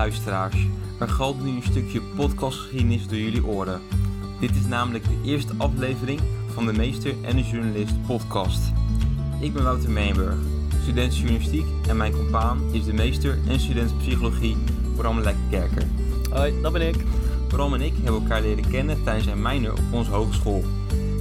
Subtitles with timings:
[0.00, 0.66] luisteraars,
[0.98, 3.80] er galmt nu een stukje podcastgeschiedenis door jullie oren.
[4.40, 6.20] Dit is namelijk de eerste aflevering
[6.54, 8.60] van de Meester en de Journalist podcast.
[9.40, 10.34] Ik ben Wouter Meenburg,
[10.82, 14.56] student journalistiek en mijn compaan is de meester en student psychologie
[14.96, 15.86] Bram Lekkerkerker.
[16.30, 17.04] Hoi, dat ben ik.
[17.48, 20.64] Bram en ik hebben elkaar leren kennen tijdens een minor op onze hogeschool.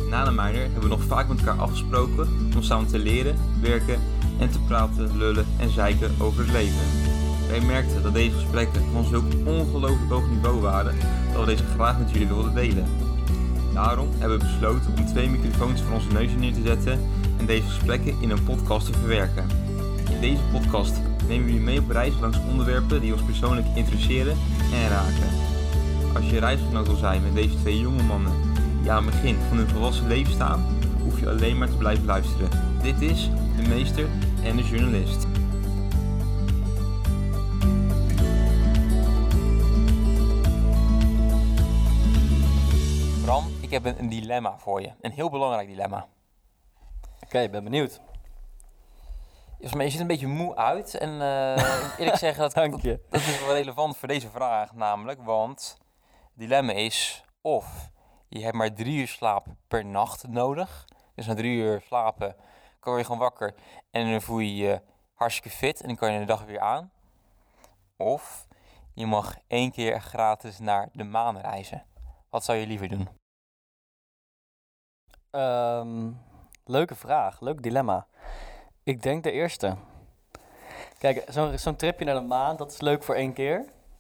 [0.10, 4.00] Na de minor hebben we nog vaak met elkaar afgesproken om samen te leren, werken
[4.40, 7.09] en te praten, lullen en zeiken over het leven.
[7.50, 10.96] Wij merkten dat deze gesprekken van zulk ongelooflijk hoog niveau waren
[11.34, 12.86] dat we deze graag met jullie wilden delen.
[13.74, 17.00] Daarom hebben we besloten om twee microfoons voor onze neus neer te zetten
[17.38, 19.48] en deze gesprekken in een podcast te verwerken.
[20.12, 24.38] In deze podcast nemen we jullie mee op reis langs onderwerpen die ons persoonlijk interesseren
[24.74, 25.30] en raken.
[26.16, 28.34] Als je reisgenoot wil zijn met deze twee jonge mannen
[28.82, 30.66] die aan het begin van hun volwassen leven staan,
[31.04, 32.50] hoef je alleen maar te blijven luisteren.
[32.82, 34.06] Dit is de meester
[34.44, 35.29] en de journalist.
[43.70, 44.92] Ik heb een, een dilemma voor je.
[45.02, 46.08] Een heel belangrijk dilemma.
[47.24, 48.02] Oké, ik ben benieuwd.
[49.50, 50.94] Volgens mij, je ziet een beetje moe uit.
[50.98, 53.06] En eh, eerlijk zeggen, dat, Dank dat, je.
[53.10, 55.22] dat is wel relevant voor deze vraag namelijk.
[55.24, 57.90] Want het dilemma is of
[58.28, 60.86] je hebt maar drie uur slaap per nacht nodig.
[61.16, 62.36] Dus na drie uur slapen
[62.80, 63.56] kan je gewoon wakker
[63.92, 64.82] en dan voel je je
[65.14, 66.92] hartstikke fit en dan kan je de dag weer aan.
[67.98, 68.48] Of
[68.94, 71.86] je mag één keer gratis naar de maan reizen.
[72.30, 73.19] Wat zou je liever doen?
[75.32, 76.12] Ehm,
[76.66, 78.06] leuke vraag, leuk dilemma.
[78.84, 79.76] Ik denk de eerste.
[80.98, 83.58] Kijk, zo'n zo'n tripje naar de maan, dat is leuk voor één keer.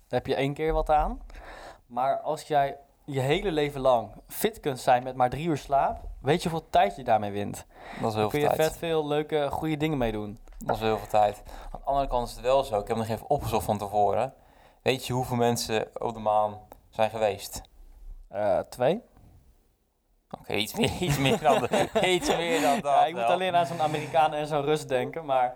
[0.08, 1.22] Daar heb je één keer wat aan.
[1.86, 6.00] Maar als jij je hele leven lang fit kunt zijn met maar drie uur slaap,
[6.22, 7.66] weet je hoeveel tijd je daarmee wint?
[8.02, 8.70] Dat is heel Dan kun veel je tijd.
[8.70, 10.40] vet veel leuke, goede dingen mee doen.
[10.58, 11.44] Dat is heel veel tijd.
[11.72, 12.80] Aan de andere kant is het wel zo.
[12.80, 14.34] Ik heb nog even opgezocht van tevoren.
[14.82, 16.58] Weet je hoeveel mensen op de maan
[16.90, 17.62] zijn geweest?
[18.28, 19.02] Eh, twee?
[20.40, 21.64] Oké, iets, meer, iets meer dan
[22.06, 22.94] iets meer dan dat.
[22.94, 23.32] Ja, ik moet wel.
[23.32, 25.56] alleen aan zo'n Amerikaan en zo'n Rus denken, maar...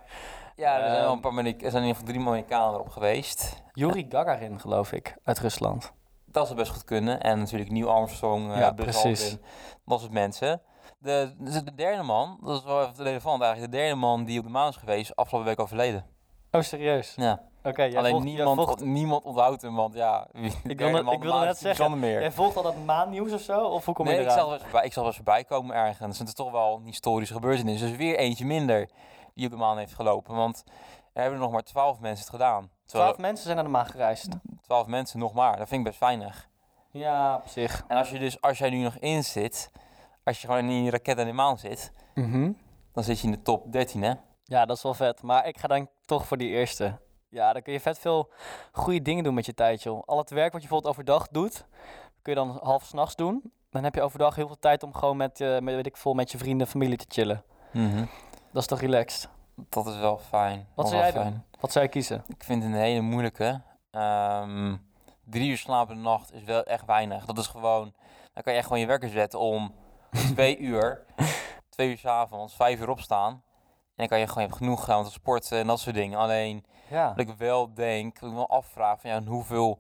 [0.56, 2.74] Ja, er zijn wel Ehm, een paar Amerika- er zijn in ieder geval drie Amerikanen
[2.74, 3.64] erop geweest.
[3.72, 5.92] Yuri Gagarin, geloof ik, uit Rusland.
[6.26, 7.22] Dat zou best goed kunnen.
[7.22, 9.38] En natuurlijk Neil Armstrong, eh Ja, precies.
[9.86, 10.62] Dat soort mensen.
[11.00, 13.72] De, dus de derde man, dat is wel even relevant eigenlijk.
[13.72, 16.06] De derde man die op de maan is geweest, afgelopen week overleden.
[16.52, 17.14] Oh, serieus?
[17.16, 17.42] Ja.
[17.98, 20.28] Alleen volgt- niemand, volgt- niemand onthoudt hem, want ja...
[20.64, 22.20] ik wilde maan net zeggen, meer.
[22.20, 23.66] Jij volgt al dat maannieuws of zo?
[23.68, 24.38] Of hoe kom je nee, ik eraan?
[24.40, 26.20] zal, wel voorbij, ik zal wel eens voorbij komen ergens.
[26.20, 27.80] Het is toch wel een historische gebeurtenis.
[27.80, 28.90] Dus weer eentje minder
[29.34, 30.36] die op de maan heeft gelopen.
[30.36, 30.64] Want
[31.14, 32.70] er hebben nog maar twaalf mensen het gedaan.
[32.86, 34.28] Terwijl Twaalf mensen zijn naar de maan gereisd.
[34.62, 35.58] twaalf mensen nog maar.
[35.58, 36.50] Dat vind ik best weinig.
[36.92, 37.84] Ja, op zich.
[37.88, 39.72] En als, je dus, als jij nu nog in zit,
[40.24, 41.92] als je gewoon in die raket aan de maan zit,
[42.94, 44.14] dan zit je in de top 13, hè?
[44.44, 45.22] Ja, dat is wel vet.
[45.22, 47.00] Maar ik ga dan toch voor die eerste.
[47.34, 48.30] Ja, dan kun je vet veel
[48.72, 50.04] goede dingen doen met je tijd, joh.
[50.06, 51.66] Al het werk wat je bijvoorbeeld overdag doet,
[52.22, 53.52] kun je dan half s'nachts doen.
[53.70, 56.14] Dan heb je overdag heel veel tijd om gewoon met, eh, met, weet ik veel,
[56.14, 57.44] met je vrienden en familie te chillen.
[58.52, 59.30] Dat is toch relaxed?
[59.56, 60.58] Dat is wel fijn.
[60.58, 61.44] Wat Dat zou is jij wel doen?
[61.60, 62.24] Wat zou je kiezen?
[62.28, 63.62] Ik vind het een hele moeilijke.
[63.92, 64.76] Ehm,
[65.24, 67.26] drie uur slapen in de nacht is wel echt weinig.
[67.26, 67.94] Dat is gewoon...
[68.34, 69.74] Dan kan je echt gewoon je wekker zetten om
[70.34, 71.06] twee uur.
[71.70, 73.32] Twee uur 's avonds, vijf uur opstaan.
[73.32, 73.44] En
[73.96, 76.20] dan kan je gewoon je hebt genoeg gaan te sporten en dat soort dingen.
[76.20, 77.08] Alleen Ja.
[77.16, 79.80] wat ik wel denk, ik me wel afvraag van ja, hoeveel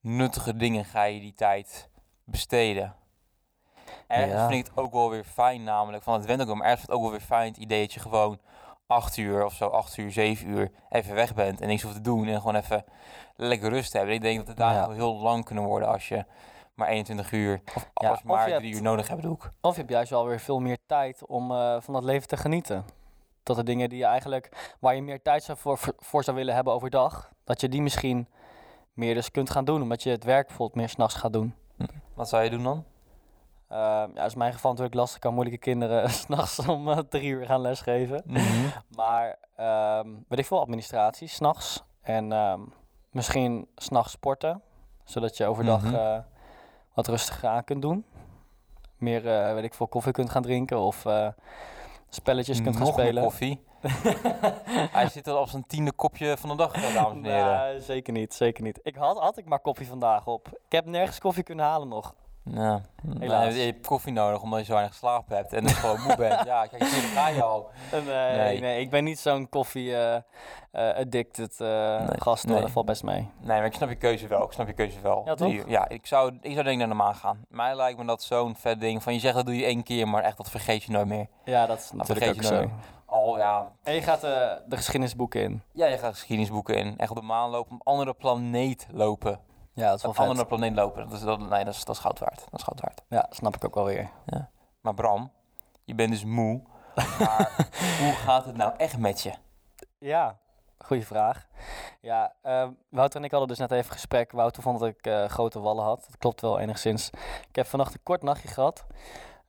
[0.00, 1.88] nuttige dingen ga je die tijd
[2.24, 2.94] besteden?
[4.06, 4.48] Ergens Ja.
[4.48, 6.80] vind ik het ook wel weer fijn namelijk, van het went ook wel, maar ergens
[6.86, 8.38] vind ik het ook wel weer fijn het idee dat je gewoon
[8.86, 12.00] acht uur of zo, acht uur, zeven uur even weg bent en niks hoeft te
[12.00, 12.84] doen en gewoon even
[13.36, 14.14] lekker rust hebben.
[14.14, 14.94] Ik denk dat de dagen Ja.
[14.94, 16.24] heel lang kunnen worden als je
[16.74, 19.50] maar 21 uur of als maar drie hebt- uur nodig hebt, doe ik.
[19.60, 22.36] Of je hebt juist wel weer veel meer tijd om eh, van dat leven te
[22.36, 22.84] genieten.
[23.48, 26.54] Dat de dingen die je eigenlijk, waar je meer tijd zou voor, voor, zou willen
[26.54, 28.28] hebben overdag, dat je die misschien
[28.92, 29.82] meer dus kunt gaan doen.
[29.82, 31.54] Omdat je het werk bijvoorbeeld meer s'nachts gaat doen.
[32.14, 32.84] Wat zou je doen dan?
[33.68, 35.16] Eh, ja, is in mijn geval natuurlijk lastig.
[35.16, 38.22] Ik kan moeilijke kinderen s'nachts om eh, drie uur gaan lesgeven.
[38.96, 41.82] Maar ehm weet ik veel, administratie s'nachts.
[42.02, 42.60] En ehm,
[43.10, 44.62] misschien s'nachts sporten.
[45.04, 45.94] Zodat je overdag Mhm.
[45.94, 46.18] eh,
[46.94, 48.04] wat rustiger aan kunt doen.
[48.96, 51.04] Meer, eh, weet ik veel, koffie kunt gaan drinken of
[52.08, 53.22] spelletjes kunt gaan Nog spelen.
[53.22, 53.66] koffie.
[54.98, 57.58] Hij zit al op zijn tiende kopje van de dag, eh, dames en heren.
[57.68, 58.80] Nee, zeker niet, zeker niet.
[58.82, 60.48] Ik had, had ik maar koffie vandaag op.
[60.48, 62.14] Ik heb nergens koffie kunnen halen nog.
[62.54, 62.80] Ja,
[63.18, 63.54] Helaas.
[63.54, 66.44] je hebt koffie nodig omdat je zo weinig geslapen hebt en dus gewoon moe bent.
[66.44, 67.70] Ja, kijk, hier ga je al.
[67.92, 68.02] Nee,
[68.36, 68.60] Nee.
[68.60, 68.80] nee.
[68.80, 72.44] ik ben niet zo'n koffie-addicted eh, Nee, gast.
[72.44, 72.52] hoor.
[72.52, 72.60] nee.
[72.62, 73.28] Dat valt best mee.
[73.40, 74.44] Nee, maar ik snap je keuze wel.
[74.44, 75.22] Ik snap je keuze wel.
[75.24, 75.52] Ja, toch?
[75.66, 77.44] Ja, ik zou, ik zou denk ik naar de maan gaan.
[77.48, 80.08] Mij lijkt me dat zo'n vet ding van je zegt dat doe je één keer,
[80.08, 81.26] maar echt dat vergeet je nooit meer.
[81.44, 82.60] Ja, dat is Dat natuurlijk ook vergeet je zo.
[82.62, 82.70] nooit
[83.06, 83.72] al, ja...
[83.82, 85.62] En je gaat eh, de geschiedenisboeken in.
[85.72, 86.94] Ja, je gaat geschiedenisboeken in.
[86.98, 89.40] Echt op de maan lopen, op een andere planeet lopen.
[89.78, 90.26] Ja, dat is wel vet.
[90.26, 91.04] andere planeet lopen.
[91.08, 92.44] Dat is, dat, nee, dat is, dat is goud waard.
[92.50, 93.02] Dat is goud waard.
[93.08, 94.10] Ja, snap ik ook wel weer.
[94.80, 95.30] Maar Bram,
[95.84, 96.62] je bent dus moe.
[96.94, 97.68] Maar
[98.00, 99.32] hoe gaat het nou echt met je?
[99.98, 100.38] Ja,
[100.78, 101.46] goede vraag.
[102.00, 104.32] Ja, ehm, Wouter en ik hadden dus net even gesprek.
[104.32, 106.04] Wouter vond dat ik eh, grote wallen had.
[106.06, 107.10] Dat klopt wel enigszins.
[107.48, 108.86] Ik heb vannacht een kort nachtje gehad.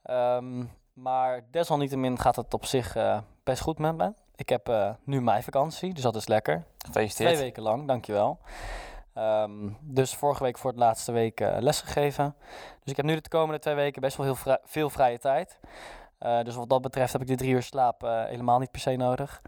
[0.02, 4.14] Ehm, maar desalniettemin gaat het op zich eh, best goed met me.
[4.34, 6.54] Ik heb eh, nu mijn vakantie, dus dat is lekker.
[6.76, 7.38] Twee Gefeliciteerd.
[7.38, 8.38] weken lang, dankjewel.
[9.20, 12.34] Ehm dus vorige week voor het laatste week eh, les gegeven.
[12.82, 15.58] Dus ik heb nu de komende twee weken best wel heel veel vrije tijd.
[16.18, 18.80] Eh, dus wat dat betreft heb ik die drie uur slaap eh, helemaal niet per
[18.80, 19.42] se nodig.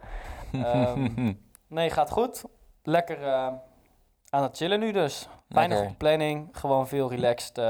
[0.52, 1.32] Ehm,
[1.66, 2.44] Nee, gaat goed.
[2.82, 3.32] Lekker
[4.30, 5.28] aan het chillen nu dus.
[5.48, 7.60] Weinig planning, gewoon veel relaxed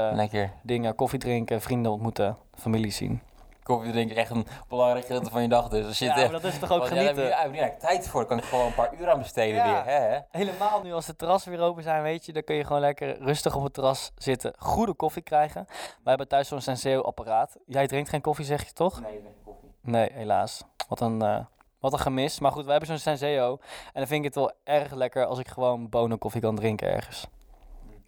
[0.63, 0.95] dingen.
[0.95, 3.21] Koffie drinken, vrienden ontmoeten, familie zien.
[3.63, 5.67] Koffie drinken echt een belangrijk gedeelte van je dag.
[5.69, 7.15] Dus als je Ja, maar dat is toch ook genieten?
[7.29, 8.19] daar heb je echt tijd voor.
[8.19, 9.83] Dan kan ik gewoon een paar uur aan besteden Ja.
[9.85, 9.93] weer.
[9.93, 10.19] Hè?
[10.31, 13.17] Helemaal nu als de terrassen weer open zijn, weet je, dan kun je gewoon lekker
[13.21, 15.65] rustig op het terras zitten, goede koffie krijgen.
[15.67, 17.57] Wij hebben thuis zo'n Senseo-apparaat.
[17.65, 19.01] Jij drinkt geen koffie, zeg je toch?
[19.01, 19.69] Nee, geen koffie.
[19.81, 20.63] Nee, helaas.
[20.87, 21.39] Wat een, eh,
[21.79, 22.39] wat een gemis.
[22.39, 23.51] Maar goed, wij hebben zo'n Senseo.
[23.85, 27.27] En dan vind ik het wel erg lekker als ik gewoon bonenkoffie kan drinken ergens.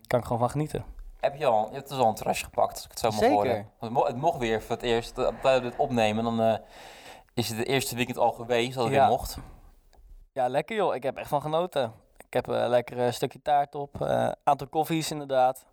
[0.08, 0.86] Kan ik gewoon van genieten.
[1.26, 3.18] Heb je al, je hebt dus al een terrasje gepakt, als ik het zo mag
[3.20, 3.34] Zeker.
[3.36, 3.70] horen.
[3.80, 5.16] Het, mo- het mocht weer voor het eerst.
[5.16, 6.56] Dat we dit opnemen, dan eh,
[7.34, 9.00] is het de eerste weekend al geweest dat het Ja.
[9.00, 9.38] weer mocht.
[10.32, 10.96] Ja, lekker joh.
[10.96, 11.94] Ik heb echt van genoten.
[12.28, 14.00] Ik heb een lekker eh, stukje taart op.
[14.00, 15.66] Een aantal koffies inderdaad.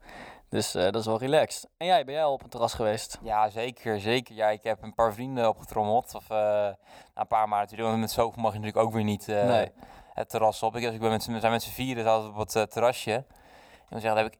[0.48, 1.68] Dus eh, dat is wel relaxed.
[1.76, 3.18] En jij, ben jij al op het terras geweest?
[3.22, 4.34] Ja, zeker, zeker.
[4.34, 6.14] Ja, ik heb een paar vrienden opgetrommeld.
[6.14, 6.74] Of eh, nou,
[7.14, 7.96] een paar maar natuurlijk.
[7.98, 9.70] Met zoveel mag je natuurlijk ook weer niet eh, Nee.
[10.12, 10.76] het terras op.
[10.76, 13.12] Ik, dus ik ben met, we zijn met z'n vieren zaten op het eh, terrasje.
[13.14, 14.38] En dan zeggen, heb ik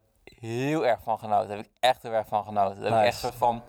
[0.49, 1.49] heel erg van genoten.
[1.49, 2.81] Daar heb ik echt heel erg van genoten.
[2.83, 3.63] Daar heb ik echt soort van...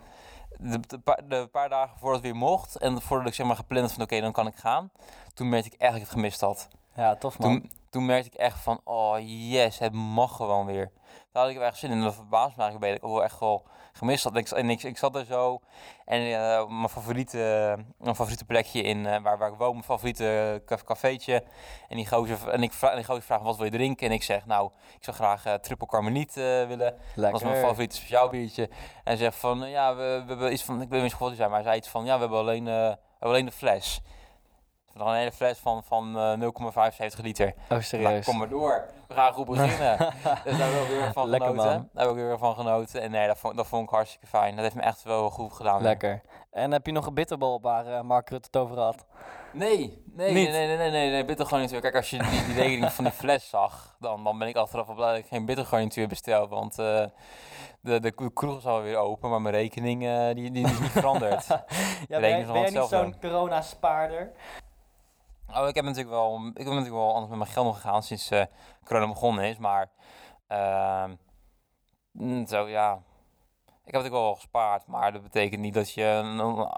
[0.57, 3.55] De, de, paar- de paar dagen voordat het weer mocht en voordat ik zeg maar
[3.55, 4.91] gepland had van oké, dan kan ik gaan.
[5.33, 6.67] Toen merkte ik echt dat ik het gemist had.
[6.95, 7.49] Ja, tof man.
[7.51, 10.91] Toen, toen merkte ik echt van, oh yes, het mag gewoon weer.
[11.31, 11.97] Daar had ik wel echt zin in.
[11.97, 14.33] En dat verbaasde me eigenlijk ik ook wel echt wel gemist had.
[14.33, 15.61] En ik, en ik, ik zat er zo
[16.05, 20.61] en eh, mijn, favoriete, mijn favoriete plekje in eh, waar, waar ik woon, mijn favoriete
[20.65, 21.43] ca- cafeetje.
[21.87, 24.07] En die gozer, en ik, vraag, en die gozer vraagt wat wil je drinken?
[24.07, 26.97] En ik zeg, nou, ik zou graag eh, triple carmeliet eh, willen.
[27.15, 27.61] Dat was mijn lekker.
[27.61, 28.63] favoriete speciaal biertje.
[28.63, 28.71] En
[29.03, 31.37] hij zegt van, eh, ja, we, we hebben iets van, ik weet niet wat hij
[31.37, 33.51] zei, maar hij zei iets van, ja, we hebben alleen, eh, we hebben alleen de
[33.51, 34.01] fles.
[34.93, 37.47] Nog een hele fles van, van eh 0,75 liter.
[37.47, 38.25] Oh, Nou, serieus.
[38.25, 38.85] kom maar door.
[39.07, 39.97] We gaan goed beginnen.
[40.43, 41.71] dus daar heb ik ook weer van Lekker, genoten.
[41.71, 41.89] man.
[41.93, 43.01] Daar heb ik weer van genoten.
[43.01, 44.53] En nee, dat vond, dat vond ik hartstikke fijn.
[44.55, 45.77] Dat heeft me echt wel goed gedaan.
[45.77, 45.87] weer.
[45.87, 46.21] Lekker.
[46.51, 49.05] En heb je nog een bitterbal waar eh, Mark Rutte het over had?
[49.51, 51.81] Nee, nee, nee, nee, nee, nee, nee, bittergarnituur.
[51.81, 54.85] Kijk, als je die, die rekening van die fles zag, dan, dan ben ik achteraf
[54.87, 56.47] wel blij dat ik geen bittergarnituur bestel.
[56.47, 57.05] Want eh,
[57.81, 59.99] de, de kroeg is alweer open, maar mijn rekening
[60.33, 61.47] die, die, is niet veranderd.
[62.07, 64.31] Ja, ben, ben jij niet zo'n corona-spaarder?
[65.51, 68.03] Oh, ik heb natuurlijk wel, ik heb natuurlijk wel anders met mijn geld nog gegaan
[68.03, 68.45] sinds eh,
[68.83, 69.89] corona begonnen is, maar
[70.47, 71.15] ehm,
[72.11, 73.01] mm, zo ja.
[73.85, 76.21] Ik heb natuurlijk wel gespaard, maar dat betekent niet dat je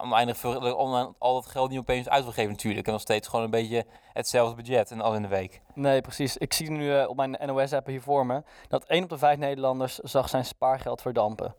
[0.02, 0.78] oneindig veel,
[1.20, 2.86] al dat geld niet opeens uit wil geven natuurlijk.
[2.86, 5.62] Heb nog steeds gewoon een beetje hetzelfde budget en al in de week.
[5.74, 6.38] Nee, precies.
[6.38, 9.38] Ik zie nu eh, op mijn NOS-app hier voor me dat 1 op de 5
[9.38, 11.56] Nederlanders zag zijn spaargeld verdampen.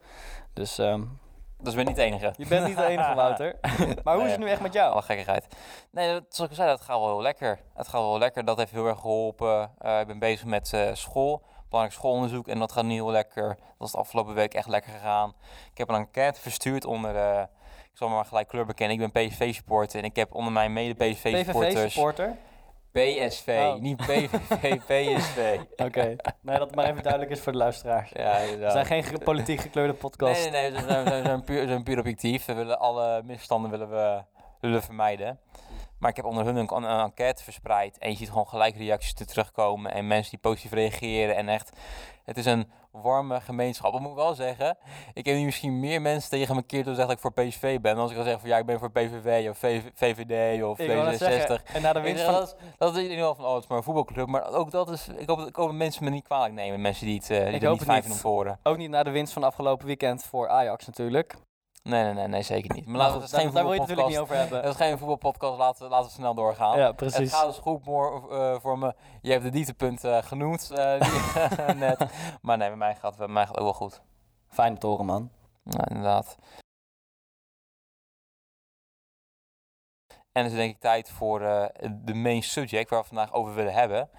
[0.52, 1.02] Dus ehm,
[1.58, 2.32] Dus ik ben niet de enige.
[2.36, 3.56] je bent niet de enige, Wouter.
[4.04, 4.92] maar hoe is het nu echt met jou?
[4.92, 5.46] Alle gekkigheid.
[5.90, 7.58] Nee, dat, zoals ik zei, dat gaat wel heel lekker.
[7.74, 8.44] Het gaat wel lekker.
[8.44, 9.70] Dat heeft heel erg geholpen.
[9.78, 11.42] Eh, ik ben bezig met eh, school.
[11.68, 12.48] Belangrijk schoolonderzoek.
[12.48, 13.56] En dat gaat nu heel lekker.
[13.78, 15.34] Dat is de afgelopen week echt lekker gegaan.
[15.72, 17.16] Ik heb een enquête verstuurd onder...
[17.16, 17.42] eh,
[17.92, 19.00] ik zal maar gelijk kleur bekennen.
[19.00, 19.98] Ik ben PSV-supporter.
[19.98, 21.74] En ik heb onder mijn mede-PSV-supporters...
[21.74, 22.36] PVV-supporter?
[23.00, 23.80] PSV, Oh.
[23.80, 25.58] niet PVV, PSV.
[25.86, 26.04] Oké.
[26.40, 28.10] Nee, dat het maar even duidelijk is voor de luisteraars.
[28.14, 30.50] Ja, We zijn geen ge- politiek gekleurde podcast.
[30.50, 32.44] Nee, nee, nee, we zijn, we puur, we zijn puur objectief.
[32.44, 34.22] We willen alle misstanden willen we,
[34.60, 35.38] willen vermijden.
[35.98, 37.98] Maar ik heb onder hun een, een enquête verspreid.
[37.98, 39.92] En je ziet gewoon gelijk reacties er terugkomen.
[39.92, 41.36] En mensen die positief reageren.
[41.36, 41.72] En echt,
[42.24, 42.70] het is een
[43.02, 43.92] warme gemeenschap.
[43.92, 44.78] Dat moet ik wel zeggen.
[45.12, 47.80] Ik heb nu misschien meer mensen tegen me keer door zeggen dat ik voor PSV
[47.80, 47.94] ben.
[47.94, 50.78] Dan als ik dan zeg van ja, ik ben voor PVV of VV VVD of
[50.78, 51.18] Ik wou net D66.
[51.18, 52.32] zeggen, en na de winst van...
[52.32, 54.26] dat, is, dat is in ieder geval van, oh, het is maar een voetbalclub.
[54.26, 56.80] Maar ook dat is, ik hoop, ik hoop dat mensen me niet kwalijk nemen.
[56.80, 58.58] Mensen die het, eh, die Ik er niet om te horen.
[58.62, 61.36] Ook niet na de winst van afgelopen weekend voor Ajax natuurlijk.
[61.86, 62.86] Nee, nee, nee, nee, zeker niet.
[62.86, 64.56] Maar Maar laten we het daar, geen daar wil je het natuurlijk niet voetbalpodcast- over
[64.56, 64.58] hebben.
[64.70, 66.78] Het is geen voetbalpodcast, laten, we- laten we snel doorgaan.
[66.78, 67.32] Ja, Het precies.
[67.32, 68.94] gaat dus goed moor, eh, voor me.
[69.22, 71.00] Je hebt de dieptepunten eh, genoemd eh,
[71.86, 72.06] net.
[72.42, 74.02] Maar nee, bij mij gaat, bij mij gaat het ook wel goed.
[74.48, 75.30] Fijn te horen, man.
[75.62, 76.36] Ja, inderdaad.
[80.32, 81.38] En het is denk ik tijd voor
[81.90, 84.10] de main subject waar we vandaag over willen hebben.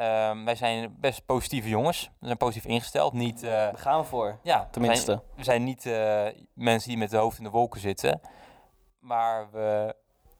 [0.00, 2.10] Ehm, wij zijn best positieve jongens.
[2.18, 3.12] We zijn positief ingesteld.
[3.12, 5.22] Niet, eh, Daar gaan we voor, ja, we zijn- tenminste.
[5.36, 8.20] we zijn niet eh, mensen die met de hoofd in de wolken zitten.
[8.98, 9.94] Maar we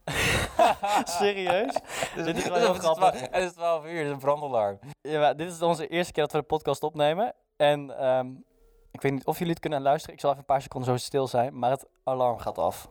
[1.05, 1.73] Serieus?
[2.15, 3.21] dit is wel Het heel is grappig.
[3.21, 4.79] Het is 12 uur, het is een brandalarm.
[5.01, 7.35] Ja, maar dit is onze eerste keer dat we de podcast opnemen.
[7.57, 8.27] En ehm,
[8.91, 10.15] ik weet niet of jullie het kunnen luisteren.
[10.15, 11.59] Ik zal even een paar seconden zo stil zijn.
[11.59, 12.89] Maar het alarm gaat af.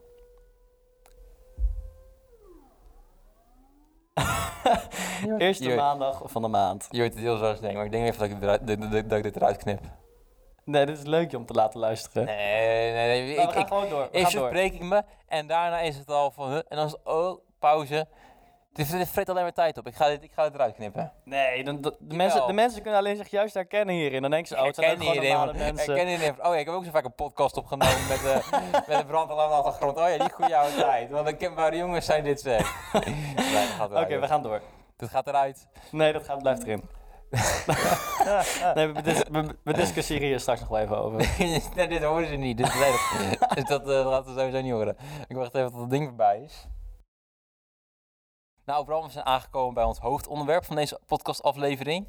[5.38, 6.88] Eerste maandag van de maand.
[6.90, 9.24] Je hoort het heel zo denken, maar ik denk even dat ik, eruit- dat, ik
[9.24, 9.80] dit eruit knip.
[10.64, 12.26] Nee, dit is leuk om te laten luisteren.
[12.26, 13.30] Nee, nee, nee.
[13.32, 14.02] Ik, Nou, we gaan ik, gewoon door.
[14.12, 14.50] We eerst gaan door.
[14.50, 18.08] verspreek ik me en daarna is het al van, en dan is het, oh, pauze.
[18.80, 19.88] Dit, dit vreet alleen maar tijd op.
[19.88, 21.12] Ik ga dit, ik ga dit eruit knippen.
[21.24, 24.22] Nee, dan, de, mensen, de mensen kunnen alleen zich juist herkennen hierin.
[24.22, 26.08] Dan denken ze, oh, het zijn gewoon normale mensen.
[26.08, 26.32] Hierin.
[26.32, 28.52] Oh ja, ik heb ook zo vaak een podcast opgenomen met, eh
[28.88, 29.98] met een brandalarm achtergrond.
[29.98, 31.10] Oh ja, die goede oude tijd.
[31.10, 32.92] Want de kenbare jongens zijn dit zeg.
[33.94, 34.62] Oké, we gaan door.
[34.98, 35.68] Dit gaat eruit.
[35.92, 36.90] Nee, dat gaat, blijft erin.
[38.76, 41.30] nee, we, dis- we, we discussiëren hier straks nog wel even over.
[41.76, 42.58] nee, dit horen ze niet.
[42.58, 42.74] Dit is
[43.54, 44.98] dus dat eh, laten we sowieso niet horen.
[45.28, 46.68] Ik wacht even tot het ding voorbij is.
[48.70, 52.08] Nou, Bram, we zijn aangekomen bij ons hoofdonderwerp van deze podcastaflevering.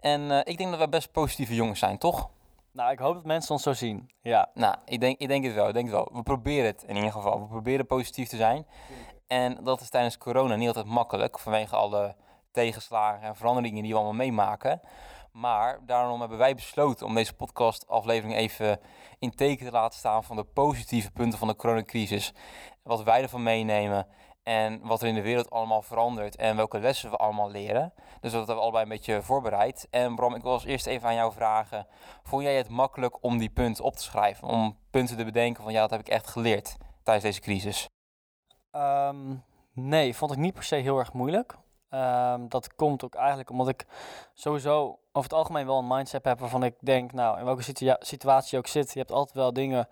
[0.00, 2.30] En eh, ik denk dat wij best positieve jongens zijn, toch?
[2.72, 4.10] Nou, ik hoop dat mensen ons zo zien.
[4.22, 4.50] Ja.
[4.54, 5.68] Nou, ik denk, ik denk het wel.
[5.68, 6.08] Ik denk het wel.
[6.12, 7.40] We proberen het in ieder geval.
[7.40, 8.66] We proberen positief te zijn.
[9.26, 12.16] En dat is tijdens corona niet altijd makkelijk vanwege alle
[12.50, 14.80] tegenslagen en veranderingen die we allemaal meemaken.
[15.30, 18.80] Maar daarom hebben wij besloten om deze podcastaflevering even
[19.18, 22.32] in teken te laten staan van de positieve punten van de coronacrisis.
[22.82, 24.06] Wat wij ervan meenemen
[24.42, 27.92] en wat er in de wereld allemaal verandert en welke lessen we allemaal leren.
[28.20, 29.86] Dus dat hebben we allebei een beetje voorbereid.
[29.90, 31.86] En Bram, ik wil als eerst even aan jou vragen.
[32.22, 34.48] Vond jij het makkelijk om die punten op te schrijven?
[34.48, 37.88] Om punten te bedenken van ja, dat heb ik echt geleerd tijdens deze crisis.
[38.70, 39.34] Ehm,
[39.72, 41.56] nee, vond ik niet per se heel erg moeilijk.
[41.92, 43.86] Ehm, dat komt ook eigenlijk omdat ik
[44.34, 47.96] sowieso over het algemeen wel een mindset heb waarvan ik denk, nou, in welke situa-
[48.00, 49.88] situatie je ook zit, je hebt altijd wel dingen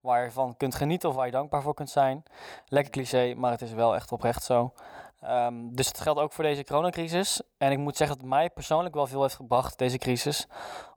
[0.00, 2.22] waar je van kunt genieten of waar je dankbaar voor kunt zijn.
[2.68, 4.72] Lekker cliché, maar het is wel echt oprecht zo.
[5.20, 7.42] Ehm, dus het geldt ook voor deze coronacrisis.
[7.58, 10.46] En ik moet zeggen dat het mij persoonlijk wel veel heeft gebracht, deze crisis.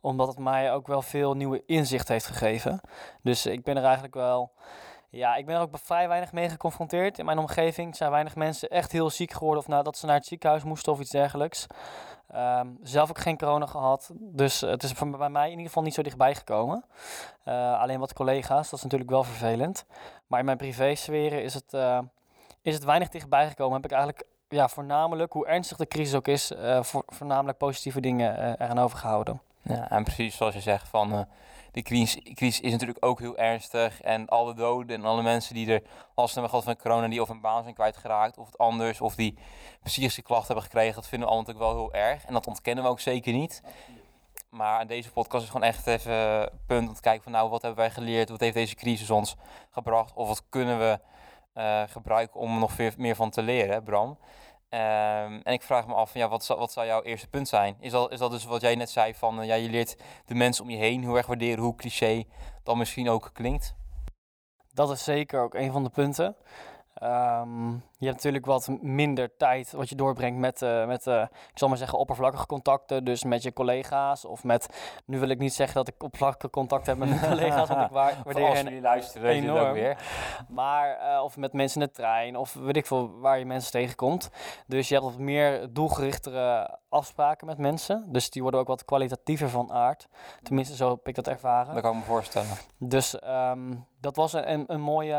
[0.02, 2.82] Omdat het mij ook wel veel nieuwe inzicht heeft gegeven.
[3.22, 4.52] Dus ik ben er eigenlijk wel
[5.10, 7.96] ja, ik ben er ook vrij weinig mee geconfronteerd in mijn omgeving.
[7.96, 10.92] Zijn weinig mensen echt heel ziek geworden of nou, dat ze naar het ziekenhuis moesten
[10.92, 11.68] of iets dergelijks.
[12.28, 15.94] Ehm, zelf ook geen corona gehad, dus het is bij mij in ieder geval niet
[15.94, 16.86] zo dichtbij gekomen.
[17.44, 19.86] Eh, alleen wat collega's, dat is natuurlijk wel vervelend.
[20.28, 22.00] Maar in mijn privésferen is het, eh,
[22.62, 23.76] is het weinig dichtbij gekomen.
[23.76, 28.56] Heb ik eigenlijk ja, voornamelijk, hoe ernstig de crisis ook is, voor, voornamelijk positieve dingen
[28.62, 29.42] eraan overgehouden.
[29.62, 31.28] Ja, en precies zoals je zegt, van,
[31.84, 34.02] die crisis, is natuurlijk ook heel ernstig.
[34.02, 35.84] En alle doden en alle mensen die er
[36.16, 39.16] last hebben gehad van corona, die of hun baan zijn kwijtgeraakt, of het anders, of
[39.16, 39.38] die
[39.84, 42.26] psychische klachten hebben gekregen, dat vinden we allemaal natuurlijk wel heel erg.
[42.26, 43.62] En dat ontkennen we ook zeker niet.
[44.50, 47.50] Maar aan deze podcast is gewoon echt even een punt om te kijken van nou,
[47.50, 49.36] wat hebben wij geleerd, wat heeft deze crisis ons
[49.72, 51.00] gebracht, of wat kunnen we
[51.54, 54.18] eh, gebruiken om er nog meer van te leren, Bram.
[54.70, 57.78] Ehm, en ik vraag me af, ja, wat, zou, wat jouw eerste punt zijn?
[57.80, 60.36] Is dat, is dat dus wat jij net zei, van eh, ja, je leert de
[60.36, 62.24] mensen om je heen heel erg waarderen, hoe cliché
[62.64, 63.76] dat misschien ook klinkt?
[64.74, 66.36] Dat is zeker ook een van de punten.
[66.94, 71.58] Ehm, je hebt natuurlijk wat minder tijd wat je doorbrengt met, eh, met eh, ik
[71.58, 73.04] zal maar zeggen, oppervlakkige contacten.
[73.04, 74.68] Dus met je collega's of met,
[75.06, 77.92] nu wil ik niet zeggen dat ik oppervlakkige contact heb met mijn collega's, want ik
[77.92, 79.74] waar, waardeer als hen jullie luisteren, ook enorm.
[79.74, 79.98] weer.
[80.50, 83.72] Maar, eh, of met mensen in de trein, of weet ik veel waar je mensen
[83.72, 84.30] tegenkomt.
[84.68, 88.06] Dus je hebt wat meer doelgerichtere afspraken met mensen.
[88.08, 90.08] Dus die worden ook wat kwalitatiever van aard.
[90.44, 91.74] Tenminste, zo heb ik dat ervaren.
[91.74, 92.48] Dat kan ik me voorstellen.
[92.78, 95.16] Dus ehm, dat was een, een, mooie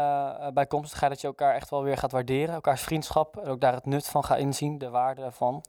[0.54, 2.60] bijkomstigheid dat je elkaar echt wel weer gaat waarderen.
[2.76, 5.62] Vriendschap en ook daar het nut van gaat inzien, de waarde ervan.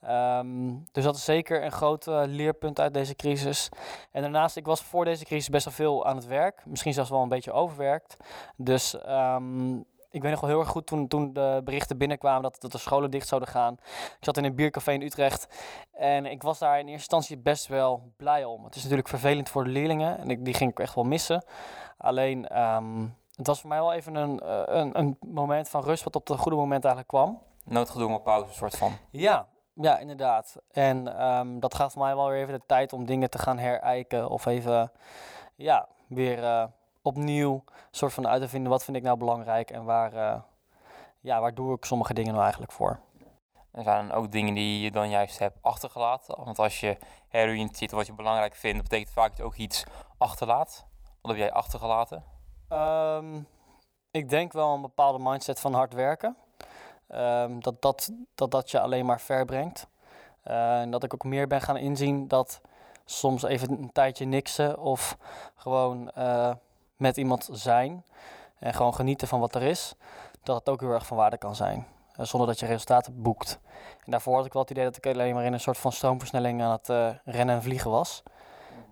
[0.00, 3.68] Ehm, dus dat is zeker een groot eh, leerpunt uit deze crisis.
[4.10, 6.62] En daarnaast, ik was voor deze crisis best wel veel aan het werk.
[6.66, 8.16] Misschien zelfs wel een beetje overwerkt.
[8.56, 9.76] Dus ehm,
[10.10, 12.78] ik weet nog wel heel erg goed toen, toen de berichten binnenkwamen dat, dat de
[12.78, 13.72] scholen dicht zouden gaan.
[13.92, 15.48] Ik zat in een biercafé in Utrecht.
[15.92, 18.64] En ik was daar in eerste instantie best wel blij om.
[18.64, 20.18] Het is natuurlijk vervelend voor de leerlingen.
[20.18, 21.44] En ik, die ging ik echt wel missen.
[21.96, 23.06] Alleen, ehm,
[23.38, 26.28] het was voor mij wel even een, eh, een, een moment van rust wat op
[26.28, 27.42] het goede moment eigenlijk kwam.
[27.64, 28.92] Noodgedwongen pauze, soort van.
[29.10, 30.56] Ja, ja, inderdaad.
[30.70, 34.28] En ehm, dat voor mij wel weer even de tijd om dingen te gaan herijken.
[34.28, 34.92] Of even,
[35.56, 36.64] ja, weer eh,
[37.02, 40.40] opnieuw soort van uit te vinden wat vind ik nou belangrijk en waar, eh,
[41.20, 42.98] ja, waar doe ik sommige dingen nou eigenlijk voor.
[43.70, 46.44] Er zijn ook dingen die je dan juist hebt achtergelaten.
[46.44, 46.96] Want als je
[47.28, 49.84] heroriënteert wat je belangrijk vindt, betekent vaak dat je ook iets
[50.18, 50.86] achterlaat.
[51.20, 52.37] Wat heb jij achtergelaten?
[52.68, 53.40] Ehm,
[54.10, 56.36] ik denk wel een bepaalde mindset van hard werken.
[57.06, 59.86] Ehm, dat, dat, dat dat je alleen maar ver brengt.
[60.42, 62.60] Eh, en dat ik ook meer ben gaan inzien dat
[63.04, 65.16] soms even een tijdje niksen of
[65.54, 66.52] gewoon eh,
[66.96, 68.04] met iemand zijn.
[68.58, 69.94] En gewoon genieten van wat er is.
[70.42, 71.86] dat het ook heel erg van waarde kan zijn.
[72.16, 73.58] eh, zonder dat je resultaten boekt.
[74.04, 75.92] En daarvoor had ik wel het idee dat ik alleen maar in een soort van
[75.92, 76.88] stroomversnelling aan het
[77.24, 78.22] rennen en vliegen was.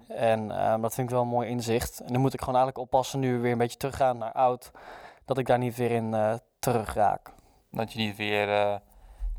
[0.08, 2.00] En ehm, dat vind ik wel een mooi inzicht.
[2.00, 4.70] En dan moet ik gewoon eigenlijk oppassen nu we weer een beetje teruggaan naar oud.
[5.25, 7.32] Dat ik daar niet weer in eh terug raak.
[7.70, 8.75] Dat je niet weer eh,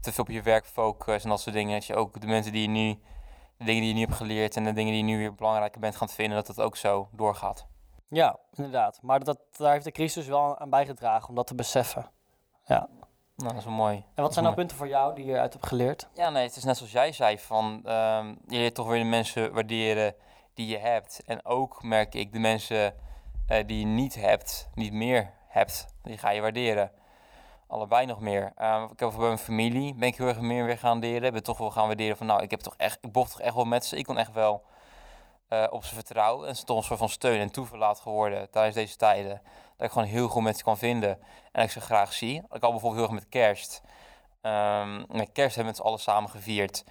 [0.01, 1.73] te veel op je werk focust en dat soort dingen.
[1.73, 2.99] Dat je ook de mensen die je nu,
[3.57, 5.81] de dingen die je nu hebt geleerd en de dingen die je nu weer belangrijker
[5.81, 7.67] bent gaan vinden, dat het ook zo doorgaat.
[8.09, 8.99] Ja, inderdaad.
[9.01, 12.11] Maar dat, daar heeft de crisis wel aan bijgedragen om dat te beseffen.
[13.35, 14.03] Nou, dat is wel mooi.
[14.15, 16.07] En wat zijn nou punten voor jou die je eruit hebt geleerd?
[16.13, 19.09] Ja, nee, het is net zoals jij zei, van ehm, je leert toch weer de
[19.09, 20.15] mensen waarderen
[20.57, 21.21] die je hebt.
[21.25, 22.95] En ook merk ik de mensen
[23.47, 26.91] eh, die je niet hebt, niet meer hebt, die ga je waarderen.
[27.67, 28.51] Allebei nog meer.
[28.55, 31.33] Ehm, ik heb bij mijn familie, ben ik heel erg meer weer gaan leren.
[31.33, 33.55] Ben toch wel gaan waarderen van, nou, ik heb toch echt, ik bocht toch echt
[33.55, 33.97] wel met ze.
[33.97, 34.63] Ik kon echt wel
[35.47, 36.47] eh, op ze vertrouwen.
[36.47, 39.41] En ze toch een soort van steun en toeverlaat geworden tijdens deze tijden.
[39.77, 41.09] Dat ik gewoon heel goed met ze kan vinden.
[41.09, 42.41] En dat ik ze graag zie.
[42.51, 43.81] Ik al bijvoorbeeld heel erg met kerst.
[44.41, 46.83] Ehm, met kerst hebben we met z'n allen samen gevierd.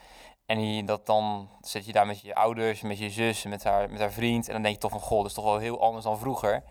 [0.47, 4.00] En dat dan zit je daar met je ouders, met je zus, met haar, met
[4.00, 4.47] haar vriend.
[4.47, 6.62] En dan denk je toch van, goh, dat is toch wel heel anders dan vroeger.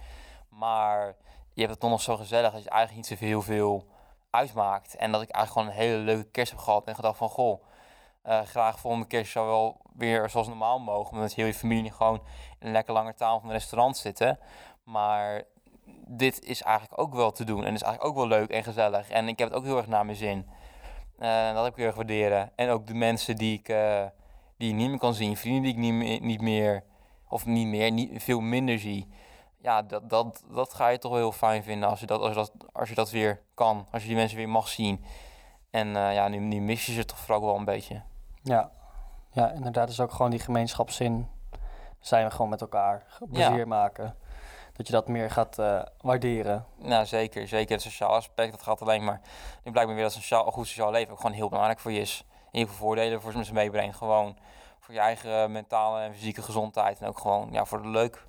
[0.50, 1.16] Maar
[1.54, 3.88] je hebt het toch nog zo gezellig dat je eigenlijk niet zoveel heel veel
[4.30, 4.96] uitmaakt.
[4.96, 6.88] En dat ik eigenlijk gewoon een hele leuke kerst heb gehad.
[6.88, 7.64] En gedacht van, goh,
[8.22, 11.20] eh, graag volgende kerst zou wel weer zoals normaal mogen.
[11.20, 12.22] Met heel je familie gewoon
[12.60, 14.40] in een lekker lange tafel van een restaurant zitten.
[14.84, 15.44] Maar
[16.08, 17.66] dit is eigenlijk ook wel te doen.
[17.66, 19.10] En is eigenlijk ook wel leuk en gezellig.
[19.10, 20.50] En ik heb het ook heel erg naar mijn zin.
[21.20, 22.52] Eh, dat heb ik heel erg waarderen.
[22.56, 24.04] En ook de mensen die ik, eh,
[24.58, 25.38] die ik niet meer kan zien.
[25.38, 26.84] Vrienden die ik niet meer, niet meer
[27.30, 29.08] of niet meer, niet, veel minder zie.
[29.62, 32.30] Ja, dat, dat, dat ga je toch wel heel fijn vinden als je dat, als
[32.30, 33.88] je dat, als je dat weer kan.
[33.92, 35.04] Als je die mensen weer mag zien.
[35.72, 38.02] En eh, ja, nu, nu mis je ze toch vooral wel een beetje.
[38.44, 38.72] Ja.
[39.32, 39.90] ja, inderdaad.
[39.90, 41.28] is ook gewoon die gemeenschapszin.
[42.00, 43.06] Zijn we gewoon met elkaar.
[43.32, 44.16] Plezier maken.
[44.76, 46.66] Dat je dat meer gaat eh, waarderen.
[46.78, 47.48] Nou, zeker.
[47.48, 48.52] Zeker het sociale aspect.
[48.52, 49.22] Dat gaat alleen maar...
[49.64, 51.92] Nu blijkt me weer dat sociaal, een goed sociaal leven ook gewoon heel belangrijk voor
[51.92, 52.26] je is.
[52.30, 53.96] En heel veel voordelen voor ze meebrengt.
[53.98, 54.38] Gewoon
[54.80, 57.00] voor je eigen mentale en fysieke gezondheid.
[57.00, 58.26] En ook gewoon ja, voor de leuk.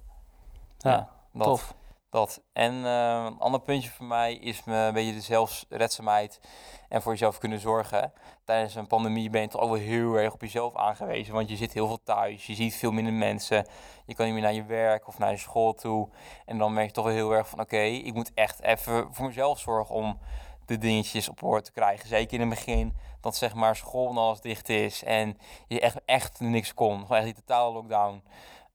[0.78, 1.74] Ja, dat, tof.
[2.16, 2.42] Dat.
[2.52, 6.40] En eh, een ander puntje voor mij is me een beetje de zelfredzaamheid
[6.88, 8.12] en voor jezelf kunnen zorgen.
[8.44, 11.34] Tijdens een pandemie ben je toch ook wel heel erg op jezelf aangewezen.
[11.34, 13.66] Want je zit heel veel thuis, je ziet veel minder mensen.
[14.06, 16.08] Je kan niet meer naar je werk of naar je school toe.
[16.46, 19.26] En dan merk je toch wel heel erg van oké, ik moet echt even voor
[19.26, 20.18] mezelf zorgen om
[20.66, 22.08] de dingetjes op orde te krijgen.
[22.08, 25.96] Zeker in het begin dat zeg maar school en alles dicht is en je echt,
[26.04, 27.00] echt niks kon.
[27.00, 28.22] Gewoon echt die totale lockdown.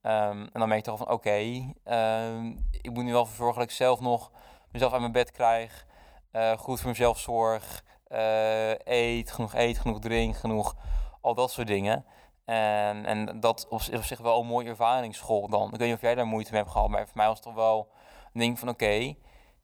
[0.02, 2.48] Ehm, en dan merk je toch van oké, ehm,
[2.82, 4.32] ik moet nu wel ervoor zorgen dat ik zelf nog
[4.72, 5.86] mezelf uit mijn bed krijg.
[6.32, 7.84] eh, goed voor mezelf zorg.
[8.08, 10.76] eh, eet, genoeg eet, genoeg drink, genoeg
[11.22, 12.06] al dat soort dingen.
[12.46, 15.64] En, en dat is op zich wel een mooie ervaringsschool dan.
[15.74, 17.46] Ik weet niet of jij daar moeite mee hebt gehad, maar voor mij was het
[17.46, 17.88] toch wel
[18.34, 19.16] een ding van oké.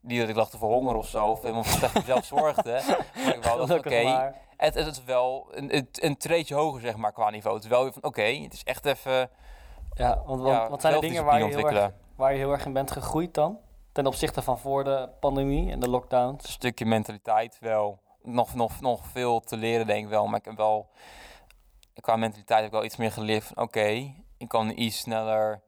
[0.01, 2.81] niet dat ik lag te verhongeren of zo, of helemaal slecht voor mezelf zorgde.
[3.25, 7.11] Maar ik wou dat oké, het, het is wel een, een, treetje hoger zeg maar
[7.11, 7.55] qua niveau.
[7.55, 9.29] Het is wel weer van oké, het is echt even
[9.97, 12.73] Ja, want wat, zijn de dingen waar je, heel erg, waar je heel erg in
[12.73, 13.57] bent gegroeid dan?
[13.91, 16.43] Ten opzichte van voor de pandemie en de lockdowns?
[16.43, 17.99] een stukje mentaliteit wel.
[18.23, 20.27] Nog, nog, nog veel te leren, denk ik wel.
[20.27, 20.89] Maar ik heb wel.
[22.01, 25.61] Qua mentaliteit heb ik wel iets meer geleerd van oké, ik kan iets sneller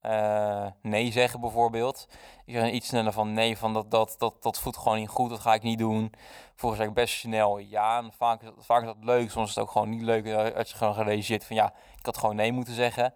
[0.00, 2.08] eh, nee zeggen, bijvoorbeeld.
[2.44, 5.30] Ik zeg iets sneller van nee, van dat, dat, dat, dat voelt gewoon niet goed,
[5.30, 6.12] dat ga ik niet doen.
[6.54, 7.98] Volgens mij best snel ja.
[7.98, 10.54] En vaak, is dat- vaak is dat leuk, soms is het ook gewoon niet leuk
[10.56, 13.14] als je gewoon gerealiseerd van ja, ik had gewoon nee moeten zeggen.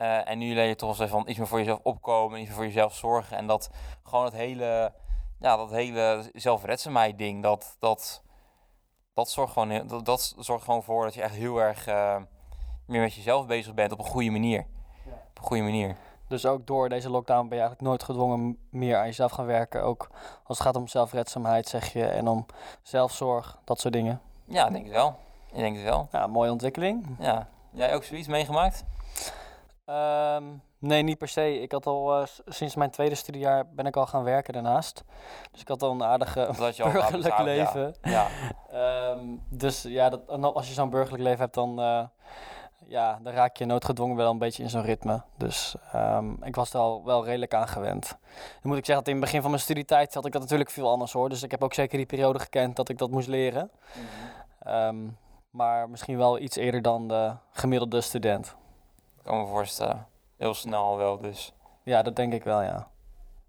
[0.00, 2.56] Eh, en nu leer je toch wel van iets meer voor jezelf opkomen, iets meer
[2.56, 3.36] voor jezelf zorgen.
[3.36, 3.70] En dat
[4.02, 4.92] gewoon het hele
[5.40, 8.22] ja, dat hele zelfredzaamheid ding, dat, dat,
[9.14, 12.16] dat, zorgt gewoon, dat, dat zorgt gewoon voor dat je echt heel erg eh,
[12.86, 14.66] meer met jezelf bezig bent op een goede manier.
[15.06, 15.96] Op een goede manier.
[16.28, 19.82] Dus ook door deze lockdown ben je eigenlijk nooit gedwongen meer aan jezelf gaan werken.
[19.82, 20.10] Ook
[20.44, 22.46] als het gaat om zelfredzaamheid, zeg je, en om
[22.82, 24.20] zelfzorg, dat soort dingen.
[24.44, 25.16] Ja, ik denk het wel.
[25.52, 26.08] Ik denk het wel.
[26.12, 27.06] Ja, mooie ontwikkeling.
[27.18, 27.48] Ja.
[27.70, 28.84] Jij ook zoiets meegemaakt?
[29.90, 30.44] Ehm,
[30.78, 31.60] nee, niet per se.
[31.60, 35.04] Ik had al eh, sinds mijn tweede studiejaar ben ik al gaan werken daarnaast.
[35.50, 36.54] Dus ik had al een aardige al
[36.92, 37.42] burgerlijk ja.
[37.42, 37.94] leven.
[38.02, 38.26] Ja.
[38.70, 42.02] Ehm, dus ja, dat, als je zo'n burgerlijk leven hebt, dan, eh,
[42.86, 45.22] ja, dan raak je noodgedwongen wel een beetje in zo'n ritme.
[45.36, 48.08] Dus ehm, ik was er al wel redelijk aan gewend.
[48.60, 50.70] Dan moet ik zeggen dat in het begin van mijn studietijd had ik dat natuurlijk
[50.70, 51.28] veel anders hoor.
[51.28, 53.70] Dus ik heb ook zeker die periode gekend dat ik dat moest leren.
[54.60, 55.08] Ehm,
[55.50, 58.58] maar misschien wel iets eerder dan de gemiddelde student.
[59.20, 60.06] Ik kan me voorstellen.
[60.36, 61.52] Heel snel wel, dus.
[61.84, 62.88] Ja, dat denk ik wel, ja.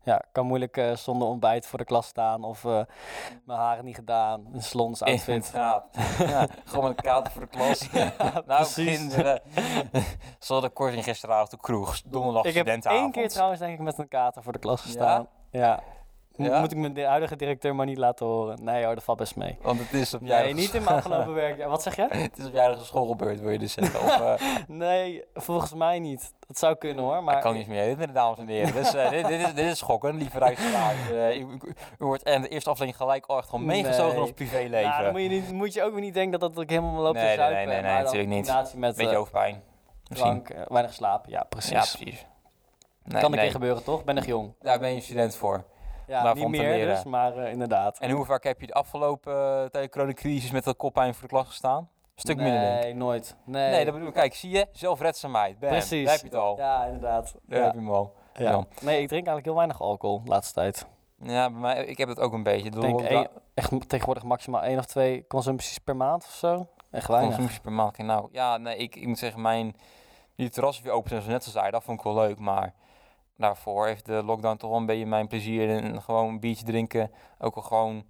[0.03, 2.81] Ja, ik kan moeilijk eh, zonder ontbijt voor de klas staan of eh,
[3.45, 5.45] mijn haren niet gedaan, een slons outfit.
[5.45, 5.85] Inderdaad.
[6.17, 7.91] ja, gewoon met een kater voor de klas.
[7.91, 8.97] nou, precies.
[8.97, 9.41] kinderen.
[10.39, 12.01] Ze hadden korting gisteravond op kroeg.
[12.01, 14.85] Donderdag Ik heb één keer trouwens denk ik met een kater voor de klas Ja?
[14.85, 15.27] gestaan.
[15.49, 15.83] Ja,
[16.35, 16.59] Ja?
[16.59, 18.63] Moet ik mijn huidige directeur maar niet laten horen?
[18.63, 19.57] Nee hoor, dat valt best mee.
[19.61, 21.65] Want het is op Nee, niet in mijn afgelopen werk.
[21.65, 22.07] Wat zeg je?
[22.09, 23.99] Het is op jij school gebeurd, wil je dus zeggen.
[23.99, 26.33] Of, eh, Nee, volgens mij niet.
[26.47, 27.35] Dat zou kunnen hoor, maar...
[27.35, 28.73] ik kan niet meer editen, dames en heren.
[28.73, 30.97] Dus, eh, dit, dit, is, dit is schokken, lieve luisteraars.
[31.11, 34.11] Eh, u, u- u wordt en de eerste aflevering gelijk al echt gewoon meegezogen in
[34.11, 34.21] Nee.
[34.21, 34.89] ons privéleven.
[34.89, 37.01] Nou, dan moet je, niet, moet je ook weer niet denken dat dat ik helemaal
[37.01, 37.57] loop Nee, te nee, zuipen.
[37.57, 38.73] nee, nee, nee, dan natuurlijk niet.
[38.75, 39.61] met Beetje hoofdpijn.
[40.07, 40.43] Misschien.
[40.43, 41.25] drank, weinig slaap.
[41.27, 41.71] Ja, precies.
[41.71, 42.25] Ja, precies.
[43.03, 43.39] Nee, kan een nee.
[43.39, 44.03] keer gebeuren, toch?
[44.03, 44.53] Ben nog jong.
[44.61, 45.63] Daar ben je student voor.
[46.11, 46.95] Ja, niet meer leren.
[46.95, 47.99] dus, maar eh, inderdaad.
[47.99, 51.21] En hoe vaak heb je de afgelopen uh, tijdens de coronacrisis met dat koppijn voor
[51.27, 51.77] de klas gestaan?
[51.77, 52.95] Een stuk nee, minder, denk ik.
[52.95, 53.35] nooit.
[53.45, 54.13] Nee, Nee, dat bedoel ik.
[54.13, 54.67] Kijk, zie je?
[54.71, 55.59] Zelfredzaamheid.
[55.59, 55.69] Bam.
[55.69, 56.03] Precies.
[56.05, 56.57] Daar heb je het al.
[56.57, 57.35] Ja, inderdaad.
[57.45, 57.65] Daar Ja.
[57.65, 58.13] heb je hem al.
[58.33, 58.49] Ja.
[58.51, 58.57] Ja.
[58.81, 60.85] Nee, ik drink eigenlijk heel weinig alcohol de laatste tijd.
[61.23, 62.65] Ja, bij mij, ik heb het ook een beetje.
[62.65, 66.67] Ik denk één- echt tegenwoordig maximaal één of twee consumpties per maand of zo.
[66.91, 67.29] Echt weinig.
[67.29, 67.97] Consumptie per maand.
[67.97, 69.75] Nou, ja, nee, ik, ik moet zeggen, mijn...
[70.35, 72.39] Die terrassen weer open zijn, zoals net al zei, dat vond ik wel leuk.
[72.39, 72.73] Maar
[73.41, 77.11] daarvoor heeft de lockdown toch wel een beetje mijn plezier en gewoon een biertje drinken
[77.39, 78.03] ook wel gewoon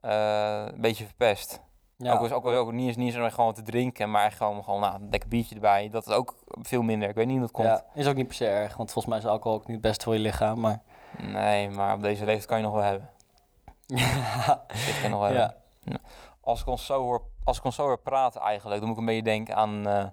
[0.00, 1.60] eh, een beetje verpest.
[1.96, 2.12] Ja.
[2.12, 4.80] Ook, was ook, wel- ook niet eens, niet eens gewoon te drinken, maar gewoon, gewoon
[4.80, 5.88] nou, een lekker biertje erbij.
[5.88, 7.08] Dat is ook veel minder.
[7.08, 7.68] Ik weet niet hoe dat komt.
[7.68, 10.02] Ja, is ook niet per se erg, want volgens mij is alcohol ook niet best
[10.02, 10.60] voor je lichaam.
[10.60, 10.82] Maar
[11.18, 13.10] Nee, maar op deze leeftijd kan je nog wel hebben.
[14.46, 14.64] ja,
[15.02, 15.56] kan nog wel hebben.
[15.80, 15.96] ja.
[16.40, 19.02] Als ik ons zo hoor, als ik ons zo hoor praten eigenlijk, dan moet ik
[19.02, 20.06] een beetje denken aan, eh,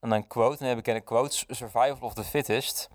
[0.00, 0.68] aan een quote.
[0.68, 2.90] Een bekende quote, survival of the fittest.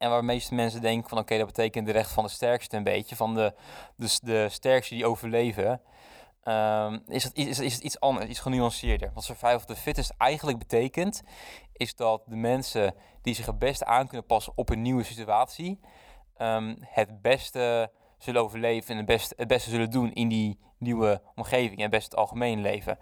[0.00, 2.76] En waar de meeste mensen denken van oké, dat betekent de recht van de sterkste
[2.76, 3.16] een beetje.
[3.16, 3.54] Van de,
[3.96, 5.80] dus de sterkste die overleven.
[6.42, 9.10] Ehm, is, het, is, is het iets anders, iets genuanceerder.
[9.14, 11.22] Wat survival of the fittest eigenlijk betekent,
[11.72, 15.80] is dat de mensen die zich het beste aan kunnen passen op een nieuwe situatie,
[16.36, 21.22] ehm, het beste zullen overleven en het beste, het beste zullen doen in die nieuwe
[21.34, 22.98] omgeving en het beste het algemeen leven.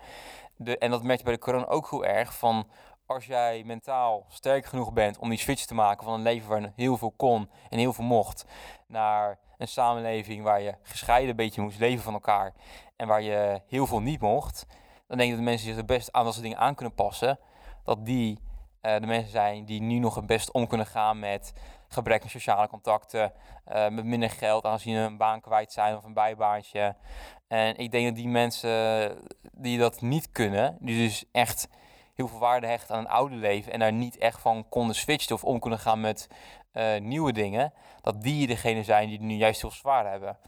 [0.57, 2.67] De, en dat merk je bij de corona ook heel erg van
[3.09, 6.73] als jij mentaal sterk genoeg bent om die switch te maken van een leven waarin
[6.77, 8.45] heel veel kon en heel veel mocht,
[8.87, 12.53] naar een samenleving waar je gescheiden een beetje moest leven van elkaar
[12.97, 14.67] en waar je heel veel niet mocht,
[15.07, 16.95] dan denk ik dat de mensen zich het best aan dat soort dingen aan kunnen
[16.95, 17.39] passen,
[17.85, 18.39] dat die
[18.81, 21.53] eh, de mensen zijn die nu nog het best om kunnen gaan met
[21.89, 23.33] gebrek aan sociale contacten,
[23.65, 26.97] eh, met minder geld aangezien ze een baan kwijt zijn of een bijbaantje.
[27.49, 29.17] En ik denk dat die mensen
[29.53, 31.69] die dat niet kunnen, die dus echt
[32.19, 35.35] heel veel waarde hechten aan een oude leven en daar niet echt van konden switchen
[35.35, 36.29] of om kunnen gaan met
[36.73, 40.39] eh, nieuwe dingen, dat die degene zijn die nu juist heel zwaar hebben.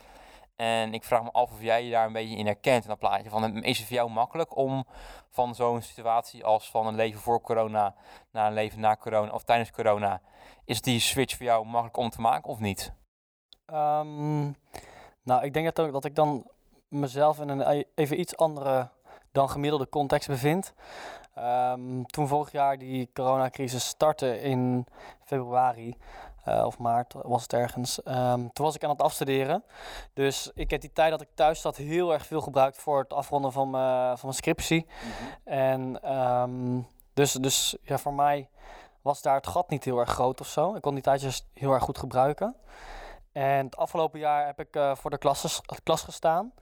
[0.56, 2.98] En ik vraag me af of jij je daar een beetje in herkent in dat
[2.98, 3.30] plaatje.
[3.30, 4.84] Van, is het voor jou makkelijk om
[5.30, 7.94] van zo'n situatie als van een leven voor corona
[8.30, 10.20] naar een leven na corona of tijdens corona,
[10.64, 12.92] is die switch voor jou makkelijk om te maken of niet?
[13.66, 14.42] Ehm,
[15.22, 16.50] nou, ik denk dat, dat ik dan
[16.88, 18.88] mezelf in een e- even iets andere
[19.32, 20.74] dan gemiddelde context bevind.
[21.40, 24.86] Ehm, toen vorig jaar die coronacrisis startte in
[25.24, 25.96] februari
[26.44, 28.02] eh, of maart was het ergens.
[28.02, 29.64] ehm, toen was ik aan het afstuderen.
[30.14, 33.12] Dus ik heb die tijd dat ik thuis zat heel erg veel gebruikt voor het
[33.12, 34.86] afronden van mijn, van mijn scriptie.
[35.44, 36.80] En ehm,
[37.14, 38.48] dus, dus ja, voor mij
[39.02, 40.74] was daar het gat niet heel erg groot of zo.
[40.74, 42.56] Ik kon die tijd dus heel erg goed gebruiken.
[43.32, 46.52] En het afgelopen jaar heb ik eh, voor de klas, klas gestaan.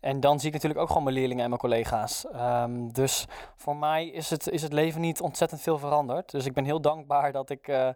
[0.00, 2.26] En dan zie ik natuurlijk ook gewoon mijn leerlingen en mijn collega's.
[2.32, 6.30] Ehm, dus voor mij is het, is het leven niet ontzettend veel veranderd.
[6.30, 7.88] Dus ik ben heel dankbaar dat ik, eh,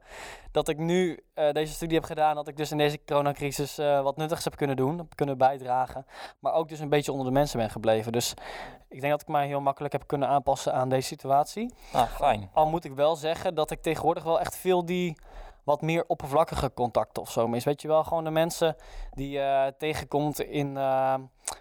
[0.51, 2.35] dat ik nu eh, deze studie heb gedaan.
[2.35, 6.07] Dat ik dus in deze coronacrisis wat nuttigs heb kunnen doen, heb kunnen bijdragen.
[6.39, 8.13] Maar ook dus een beetje onder de mensen ben gebleven.
[8.13, 8.35] Dus
[8.89, 11.75] ik denk dat ik mij heel makkelijk heb kunnen aanpassen aan deze situatie.
[11.93, 12.51] Nou, fijn.
[12.53, 15.17] Al moet ik wel zeggen dat ik tegenwoordig wel echt veel die
[15.67, 17.65] wat meer oppervlakkige contacten of zo mis.
[17.65, 18.77] Weet je wel, gewoon de mensen
[19.15, 21.15] die je tegenkomt in, eh,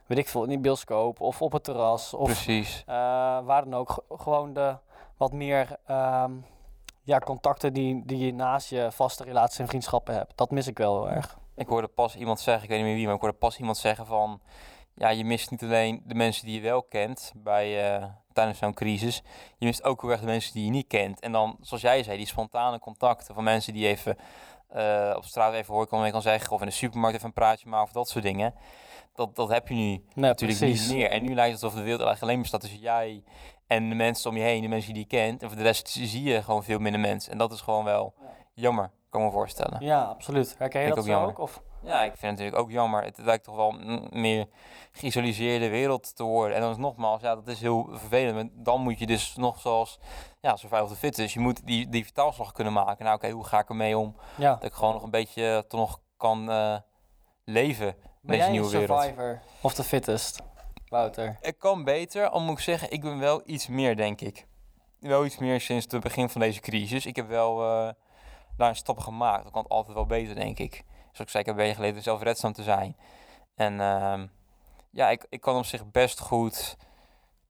[0.06, 2.84] weet ik veel, in die bioscoop of op het terras of Precies.
[2.86, 2.96] eh,
[3.46, 4.04] waar dan ook.
[4.10, 4.78] Gewoon de
[5.18, 6.32] wat meer ehm,
[7.04, 10.38] ja, contacten die, die je naast je vaste relaties en vriendschappen hebt.
[10.38, 11.38] Dat mis ik wel heel erg.
[11.56, 13.78] Ik hoorde pas iemand zeggen, ik weet niet meer wie, maar ik hoorde pas iemand
[13.78, 14.42] zeggen van...
[14.96, 18.74] Ja, je mist niet alleen de mensen die je wel kent bij, eh, tijdens zo'n
[18.74, 19.22] crisis.
[19.58, 21.20] Je mist ook heel erg de mensen die je niet kent.
[21.20, 24.18] En dan, zoals jij zei, die spontane contacten van mensen die even
[24.70, 26.52] eh, op straat even hoor kan, kan zeggen.
[26.52, 28.54] Of in de supermarkt even een praatje maken of dat soort dingen.
[29.14, 30.88] Dat, dat heb je nu Nee, natuurlijk precies.
[30.88, 31.10] niet meer.
[31.10, 33.24] En nu lijkt het alsof de wereld eigenlijk alleen bestaat tussen jij
[33.68, 34.62] en de mensen om je heen.
[34.62, 35.42] De mensen die je kent.
[35.42, 37.32] En voor de rest zie je gewoon veel minder mensen.
[37.32, 38.14] En dat is gewoon wel
[38.54, 39.84] jammer, kan ik me voorstellen.
[39.86, 40.56] Ja, absoluut.
[40.58, 41.30] Herken je dat ook zo jammer.
[41.30, 41.40] ook?
[41.40, 41.62] Of?
[41.86, 43.04] Ja, ik vind het natuurlijk ook jammer.
[43.04, 44.48] Het lijkt toch wel een meer
[44.92, 46.56] geïsoleerde wereld te worden.
[46.56, 48.36] En dan is nogmaals, ja, dat is heel vervelend.
[48.36, 50.00] Maar dan moet je dus nog zoals,
[50.40, 51.34] ja, survival of the fittest.
[51.34, 53.06] Je moet die, die vertaalslag kunnen maken.
[53.06, 54.16] Nou, oké, hoe ga ik ermee om?
[54.38, 54.54] Ja.
[54.54, 56.76] Dat ik gewoon nog een beetje eh, toch nog kan eh,
[57.44, 59.02] leven in Ben deze nieuwe wereld.
[59.02, 60.42] survivor of the fittest,
[60.88, 61.38] Wouter?
[61.42, 64.48] Het kan beter, al moet ik zeggen, ik ben wel iets meer, denk ik.
[65.00, 67.06] Wel iets meer sinds het begin van deze crisis.
[67.06, 67.94] Ik heb wel eh,
[68.58, 69.44] daar een stappen gemaakt.
[69.44, 70.84] Dat kan altijd wel beter, denk ik.
[71.16, 72.96] Zoals ik zei, ik heb je geleden zelfredzaam te zijn.
[73.56, 74.28] En ehm,
[74.90, 76.78] ja, ik, ik kan op zich best goed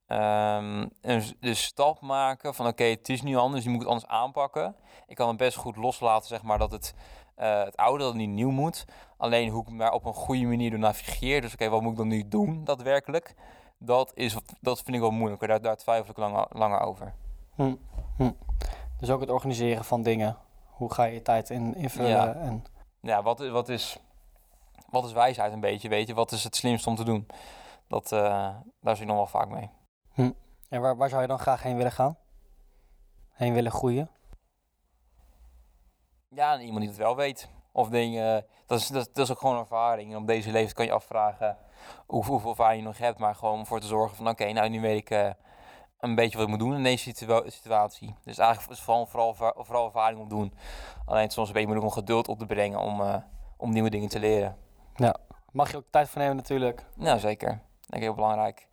[0.07, 4.07] ehm, een, de stap maken van oké, het is nu anders, je moet het anders
[4.07, 4.75] aanpakken.
[5.07, 6.93] Ik kan het best goed loslaten, zeg maar, dat het,
[7.35, 8.85] eh, het oude dat het niet nieuw moet.
[9.17, 11.41] Alleen hoe ik daar op een goede manier door navigeer.
[11.41, 13.35] Dus oké, wat moet ik dan nu doen daadwerkelijk?
[13.77, 15.47] Dat, is, dat vind ik wel moeilijker.
[15.47, 17.13] Daar, daar twijfel ik langer, langer over.
[17.55, 17.75] Hm,
[18.17, 18.31] hm.
[18.99, 20.37] Dus ook het organiseren van dingen.
[20.65, 22.09] Hoe ga je je tijd in, invullen?
[22.09, 22.33] Ja.
[22.33, 22.63] En,
[23.05, 23.97] Ja, wat, is- wat, is,
[24.89, 26.13] wat is wijsheid een beetje, weet je?
[26.13, 27.27] Wat is het slimst om te doen?
[27.87, 29.69] Dat, eh, daar zit ik nog wel vaak mee.
[30.69, 32.17] en waar, waar zou je dan graag heen willen gaan?
[33.31, 34.09] Heen willen groeien?
[36.29, 37.49] Ja, iemand die het wel weet.
[37.71, 40.11] Of dingen, dat is, dat, dat is ook gewoon ervaring.
[40.11, 41.57] En op deze leeftijd kan je afvragen
[42.05, 43.19] hoe, hoeveel ervaring je nog hebt.
[43.19, 45.29] Maar gewoon om voor te zorgen van, oké, nou nu weet ik eh,
[45.99, 48.15] een beetje wat ik moet doen in deze situa- situatie.
[48.23, 50.53] Dus eigenlijk is het vooral, vooral, vooral ervaring opdoen.
[51.05, 53.15] Alleen soms een beetje moeilijk om geduld op te brengen om, eh,
[53.57, 54.57] om nieuwe dingen te leren.
[55.51, 56.85] Mag je ook tijd voor nemen natuurlijk.
[56.95, 57.49] Nou, zeker.
[57.49, 58.67] Denk ik heel belangrijk.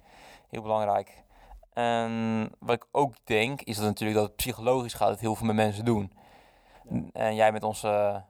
[0.49, 1.23] Heel belangrijk.
[1.73, 5.47] En wat ik ook denk, is dat natuurlijk dat het psychologisch gaat het heel veel
[5.47, 6.13] met mensen doen.
[7.13, 8.23] En jij met onze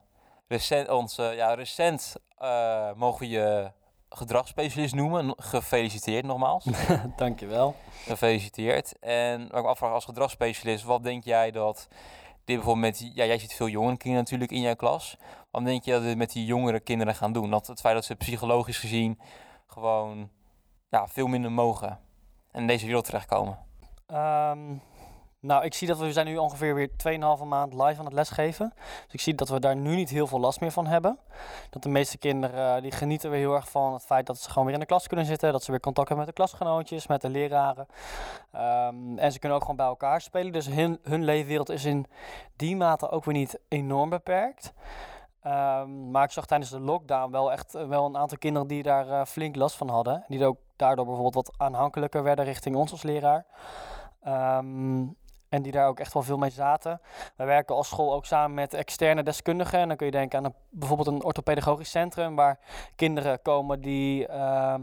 [0.49, 3.71] recent, onze, ja, recent eh, mogen we je
[4.15, 5.35] gedragsspecialist noemen.
[5.37, 6.65] Gefeliciteerd nogmaals.
[7.17, 7.75] Dankjewel.
[8.07, 8.99] Gefeliciteerd.
[8.99, 11.89] En wat ik me afvraag als gedragsspecialist, wat denk jij dat
[12.45, 15.17] dit bijvoorbeeld met, ja, jij ziet veel jongere kinderen natuurlijk in jouw klas.
[15.51, 17.51] Wat denk je dat dit met die jongere kinderen gaan doen?
[17.51, 19.21] Dat het feit dat ze psychologisch gezien
[19.67, 20.31] gewoon
[20.89, 21.99] ja, veel minder mogen
[22.51, 23.59] en in deze wereld terechtkomen.
[24.07, 24.75] Ehm,
[25.43, 28.73] nou, ik zie dat we, zijn nu ongeveer weer 2,5 maand live aan het lesgeven.
[29.05, 31.19] Dus ik zie dat we daar nu niet heel veel last meer van hebben.
[31.71, 34.49] Dat de meeste kinderen eh, die genieten weer heel erg van het feit dat ze
[34.49, 35.53] gewoon weer in de klas kunnen zitten.
[35.53, 37.87] Dat ze weer contact hebben met de klasgenootjes, met de leraren.
[38.53, 40.53] Ehm, en ze kunnen ook gewoon bij elkaar spelen.
[40.53, 42.07] Dus hun, hun leefwereld is in
[42.57, 44.73] die mate ook weer niet enorm beperkt.
[45.43, 48.83] Ehm, maar ik zag tijdens de lockdown wel echt eh, wel een aantal kinderen die
[48.83, 50.25] daar eh, flink last van hadden.
[50.29, 53.47] Die ook daardoor bijvoorbeeld wat aanhankelijker werden richting ons als leraar.
[54.23, 55.05] Ehm,
[55.53, 57.01] en die daar ook echt wel veel mee zaten.
[57.37, 59.79] Wij werken als school ook samen met externe deskundigen.
[59.79, 62.35] En dan kun je denken aan een, bijvoorbeeld een orthopedagogisch centrum...
[62.35, 62.59] waar
[62.97, 64.81] kinderen komen die ehm,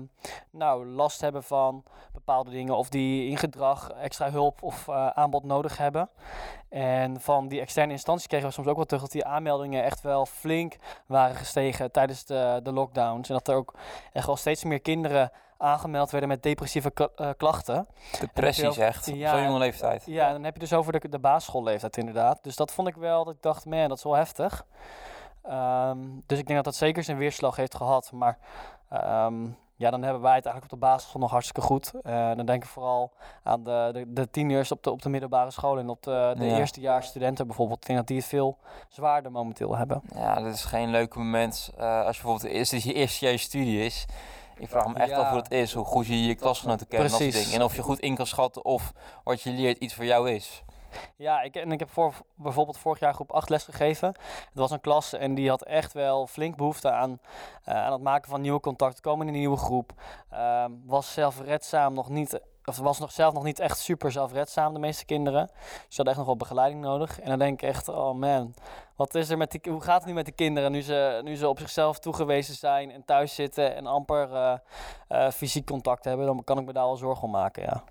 [0.49, 2.77] nou, last hebben van bepaalde dingen...
[2.77, 6.09] of die in gedrag extra hulp of eh, aanbod nodig hebben.
[6.69, 9.01] En van die externe instanties kregen we soms ook wel terug...
[9.01, 13.29] dat die aanmeldingen echt wel flink waren gestegen tijdens de, de lockdowns.
[13.29, 13.73] En dat er ook
[14.13, 17.87] echt wel steeds meer kinderen aangemeld werden met depressieve eh, klachten.
[18.19, 20.03] Depressie zegt, ja, zo'n jonge leeftijd.
[20.05, 22.39] Ja, en dan heb je dus over de, de basisschoolleeftijd inderdaad.
[22.43, 24.65] Dus dat vond ik wel, dat ik dacht, man, dat is wel heftig.
[25.43, 28.11] Ehm, dus ik denk dat dat zeker zijn weerslag heeft gehad.
[28.13, 28.37] Maar
[28.89, 29.43] ehm,
[29.75, 31.91] ja, dan hebben wij het eigenlijk op de basisschool nog hartstikke goed.
[32.01, 33.11] Eh, dan denk ik vooral
[33.43, 36.45] aan de, de, de tieners op de, op de middelbare school en op de, de
[36.45, 36.57] Ja.
[36.57, 37.79] eerstejaars studenten bijvoorbeeld.
[37.79, 40.01] Ik denk dat die het veel zwaarder momenteel hebben.
[40.15, 43.39] Ja, dat is geen leuk moment eh, als je bijvoorbeeld eerst dat je eerste jaar
[43.39, 44.05] studie is.
[44.59, 45.17] Ik vraag me echt Ja.
[45.17, 47.53] af hoe het is, hoe goed je je klasgenoten kent en dat soort dingen.
[47.59, 48.91] En of je goed in kan schatten of
[49.23, 50.63] wat je leert iets voor jou is.
[51.15, 54.07] Ja, ik, en ik heb voor, bijvoorbeeld vorig jaar groep 8 les gegeven.
[54.07, 57.19] Het was een klas en die had echt wel flink behoefte aan,
[57.63, 59.91] eh, aan het maken van nieuwe contacten, komen in een nieuwe groep.
[60.29, 62.39] Ehm, was zelfredzaam nog niet,
[62.69, 65.47] of was nog zelf nog niet echt super zelfredzaam, de meeste kinderen.
[65.47, 67.19] Dus ze hadden echt nog wel begeleiding nodig.
[67.19, 68.53] En dan denk ik echt, oh man,
[68.95, 71.35] wat is er met die, hoe gaat het nu met de kinderen nu ze, nu
[71.35, 74.53] ze op zichzelf toegewezen zijn en thuis zitten en amper eh,
[75.07, 76.25] eh, fysiek contact hebben?
[76.25, 77.83] Dan kan ik me daar wel zorgen om maken, ja.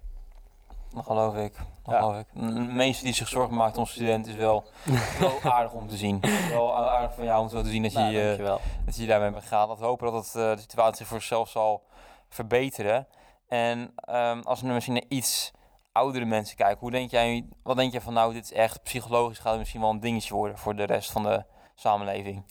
[0.94, 1.52] Dat geloof ik.
[1.56, 1.98] Dat Ja.
[1.98, 2.26] geloof ik.
[2.72, 4.64] Meeste die zich zorgen maakt om student is wel,
[5.20, 6.20] wel aardig om te zien.
[6.50, 9.68] Wel aardig van jou om te zien dat je, Nou, dat je daarmee begaat.
[9.68, 11.82] Laten we hopen dat het, eh, de situatie voor zichzelf zal
[12.28, 13.06] verbeteren.
[13.48, 15.52] En ehm, als we misschien naar iets
[15.92, 19.38] oudere mensen kijken, hoe denk jij, wat denk je van nou, dit is echt psychologisch
[19.38, 22.44] gaat het misschien wel een dingetje worden voor de rest van de samenleving?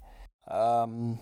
[0.45, 1.13] Ehm,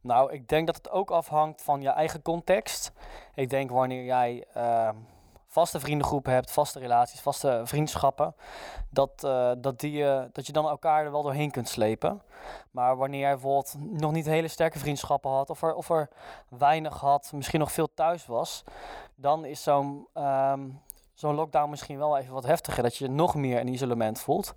[0.00, 2.92] nou, ik denk dat het ook afhangt van je eigen context.
[3.34, 4.96] Ik denk wanneer jij ehm,
[5.56, 8.34] vaste vriendengroepen hebt, vaste relaties, vaste vriendschappen,
[8.90, 12.22] dat, eh, dat, die, eh, dat je dan elkaar er wel doorheen kunt slepen.
[12.70, 16.08] Maar wanneer jij bijvoorbeeld nog niet hele sterke vriendschappen had, of er, of er
[16.48, 18.64] weinig had, misschien nog veel thuis was,
[19.14, 20.68] dan is zo'n ehm,
[21.14, 22.82] zo'n lockdown misschien wel even wat heftiger.
[22.82, 24.54] Dat je je nog meer in isolement voelt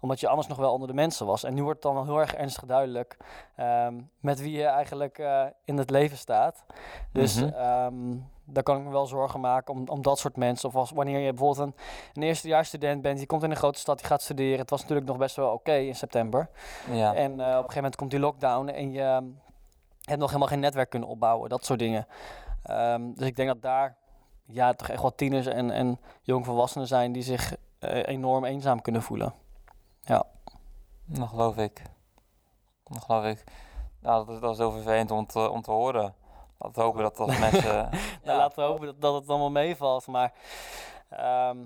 [0.00, 1.44] omdat je anders nog wel onder de mensen was.
[1.44, 3.16] En nu wordt het dan wel heel erg ernstig duidelijk
[3.56, 6.64] ehm, met wie je eigenlijk eh, in het leven staat.
[7.12, 7.48] Dus Mhm.
[7.54, 8.16] ehm,
[8.50, 10.68] daar kan ik me wel zorgen maken om, om dat soort mensen.
[10.68, 11.74] Of als wanneer je bijvoorbeeld een,
[12.12, 14.58] een eerstejaarsstudent bent, die komt in een grote stad, die gaat studeren.
[14.58, 16.48] Het was natuurlijk nog best wel oké in september.
[16.90, 17.14] Ja.
[17.14, 19.24] En eh, op een gegeven moment komt die lockdown en je ehm,
[20.02, 21.48] hebt nog helemaal geen netwerk kunnen opbouwen.
[21.48, 22.06] Dat soort dingen.
[22.62, 23.96] Ehm, dus ik denk dat daar
[24.44, 29.02] ja, toch echt wel tieners en, en jongvolwassenen zijn die zich eh, enorm eenzaam kunnen
[29.02, 29.34] voelen.
[31.04, 31.82] Dat geloof ik.
[32.84, 33.44] Dat geloof ik.
[34.00, 36.14] Nou, dat is, dat is heel vervelend om te, om te horen.
[36.58, 37.74] Laten we hopen dat als mensen...
[38.22, 40.06] Ja, ja, laten we hopen dat, dat het allemaal meevalt.
[40.06, 40.32] Maar
[41.08, 41.58] ehm,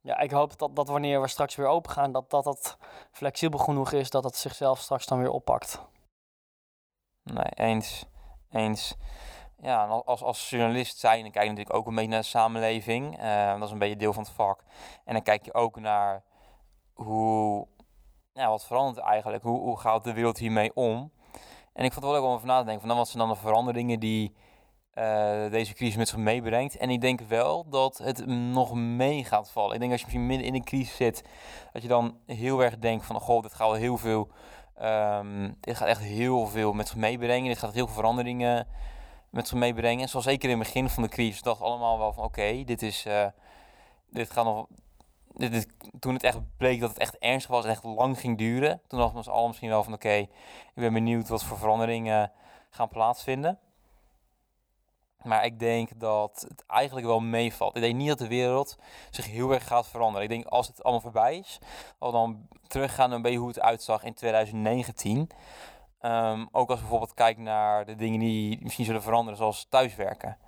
[0.00, 2.78] ja, ik hoop dat, dat wanneer we straks weer open gaan, dat, dat dat
[3.10, 5.80] flexibel genoeg is dat het zichzelf straks dan weer oppakt.
[7.22, 8.06] Nee, eens.
[8.50, 8.96] Eens.
[9.62, 13.18] Ja, als, als journalist zijn, dan kijk je natuurlijk ook een beetje naar de samenleving.
[13.18, 14.64] Eh, dat is een beetje deel van het vak.
[15.04, 16.22] En dan kijk je ook naar
[16.92, 17.66] hoe,
[18.32, 19.42] ja, wat verandert eigenlijk?
[19.42, 21.12] Hoe, hoe gaat de wereld hiermee om?
[21.80, 23.18] En ik vond het wel leuk om over na te denken van dan wat zijn
[23.18, 24.34] dan de veranderingen die
[24.90, 26.76] eh, deze crisis met zich meebrengt.
[26.76, 29.74] En ik denk wel dat het nog mee gaat vallen.
[29.74, 31.24] Ik denk als je misschien midden in een crisis zit,
[31.72, 34.28] dat je dan heel erg denkt van, goh, dit gaat heel veel,
[34.74, 37.48] ehm, dit gaat echt heel veel met zich meebrengen.
[37.48, 38.66] Dit gaat heel veel veranderingen
[39.30, 40.08] met zich meebrengen.
[40.08, 43.06] Zoals zeker in het begin van de crisis dacht allemaal wel van, oké, dit is,
[43.06, 43.26] eh,
[44.10, 44.66] dit gaat nog,
[45.98, 48.98] toen het echt bleek dat het echt ernstig was en echt lang ging duren, toen
[48.98, 50.28] dachten we ons misschien wel van, oké, ik
[50.74, 52.32] ben benieuwd wat voor veranderingen
[52.70, 53.58] gaan plaatsvinden.
[55.22, 57.76] Maar ik denk dat het eigenlijk wel meevalt.
[57.76, 58.78] Ik denk niet dat de wereld
[59.10, 60.22] zich heel erg gaat veranderen.
[60.22, 61.58] Ik denk als het allemaal voorbij is,
[61.98, 65.30] al dan teruggaan een beetje hoe het uitzag in 2019.
[66.00, 70.38] Ehm, ook als bijvoorbeeld kijken naar de dingen die misschien zullen veranderen, zoals thuiswerken.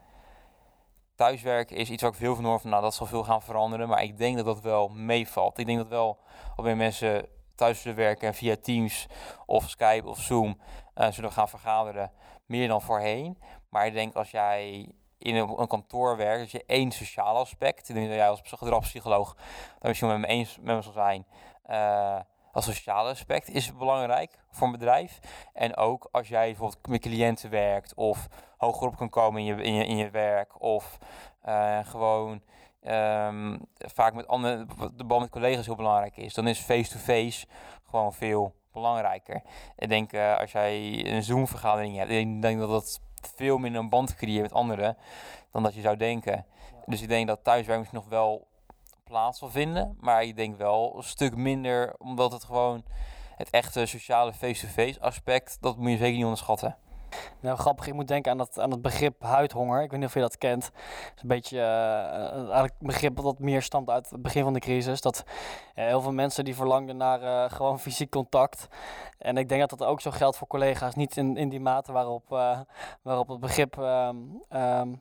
[1.14, 3.88] Thuiswerken is iets waar ik veel van hoor van, nou dat zal veel gaan veranderen,
[3.88, 5.58] maar ik denk dat dat wel meevalt.
[5.58, 6.18] Ik denk dat wel
[6.56, 9.06] alweer mensen thuis zullen werken en via Teams
[9.46, 10.60] of Skype of Zoom
[10.94, 12.12] eh, zullen gaan vergaderen,
[12.46, 13.38] meer dan voorheen.
[13.68, 17.94] Maar ik denk als jij in een, kantoor werkt, dat je één sociaal aspect, ik
[17.94, 21.26] denk dat jij als gedragspsycholoog daar misschien met me eens met me zal zijn,
[21.62, 22.18] eh,
[22.52, 25.18] als sociale aspect is belangrijk voor een bedrijf.
[25.52, 29.62] En ook als jij bijvoorbeeld met cliënten werkt of hoger op kan komen in je,
[29.62, 30.98] in je, in je werk of
[31.42, 32.42] eh, gewoon
[32.82, 37.46] ehm, vaak met andere, de band met collega's heel belangrijk is, dan is face-to-face
[37.90, 39.42] gewoon veel belangrijker.
[39.76, 43.00] Ik denk eh, als jij een Zoom-vergadering hebt, ik denk dat dat
[43.34, 44.96] veel minder een band creëert met anderen
[45.50, 46.46] dan dat je zou denken.
[46.86, 48.46] Dus ik denk dat thuiswerk misschien nog wel
[49.04, 52.84] plaats zal vinden, maar ik denk wel een stuk minder, omdat het gewoon
[53.36, 56.76] het echte sociale face-to-face aspect, dat moet je zeker niet onderschatten.
[57.40, 59.82] Nou, grappig, ik moet denken aan, dat, aan het begrip huidhonger.
[59.82, 60.64] Ik weet niet of je dat kent.
[60.64, 64.52] Het is een beetje eh, eigenlijk een begrip dat meer stamt uit het begin van
[64.52, 65.00] de crisis.
[65.00, 65.24] Dat
[65.74, 68.68] eh, heel veel mensen die verlangden naar eh, gewoon fysiek contact.
[69.18, 70.94] En ik denk dat dat ook zo geldt voor collega's.
[70.94, 72.60] Niet in, in die mate waarop, eh,
[73.02, 73.78] waarop het begrip...
[73.78, 74.16] ehm,
[74.48, 74.92] ehm,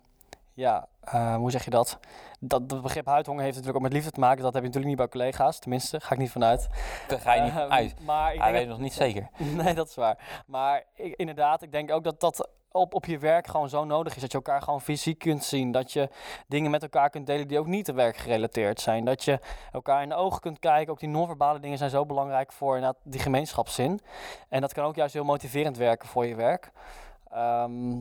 [0.53, 1.99] ja, eh, hoe zeg je dat?
[2.39, 2.69] dat?
[2.69, 4.43] Dat begrip huidhonger heeft natuurlijk ook met liefde te maken.
[4.43, 5.59] Dat heb je natuurlijk niet bij collega's.
[5.59, 6.67] Tenminste, ga ik niet vanuit.
[7.07, 7.95] Daar ga je niet Eh, uit.
[8.05, 9.29] Maar ik Hij weet nog niet zeker.
[9.63, 10.43] Nee, dat is waar.
[10.45, 14.15] Maar ik, inderdaad, ik denk ook dat dat op, op je werk gewoon zo nodig
[14.15, 14.21] is.
[14.21, 15.71] Dat je elkaar gewoon fysiek kunt zien.
[15.71, 16.09] Dat je
[16.47, 19.05] dingen met elkaar kunt delen die ook niet te werk gerelateerd zijn.
[19.05, 19.39] Dat je
[19.71, 20.93] elkaar in de ogen kunt kijken.
[20.93, 23.99] Ook die non-verbale dingen zijn zo belangrijk voor die gemeenschapszin.
[24.49, 26.71] En dat kan ook juist heel motiverend werken voor je werk.
[27.31, 27.97] Ehm,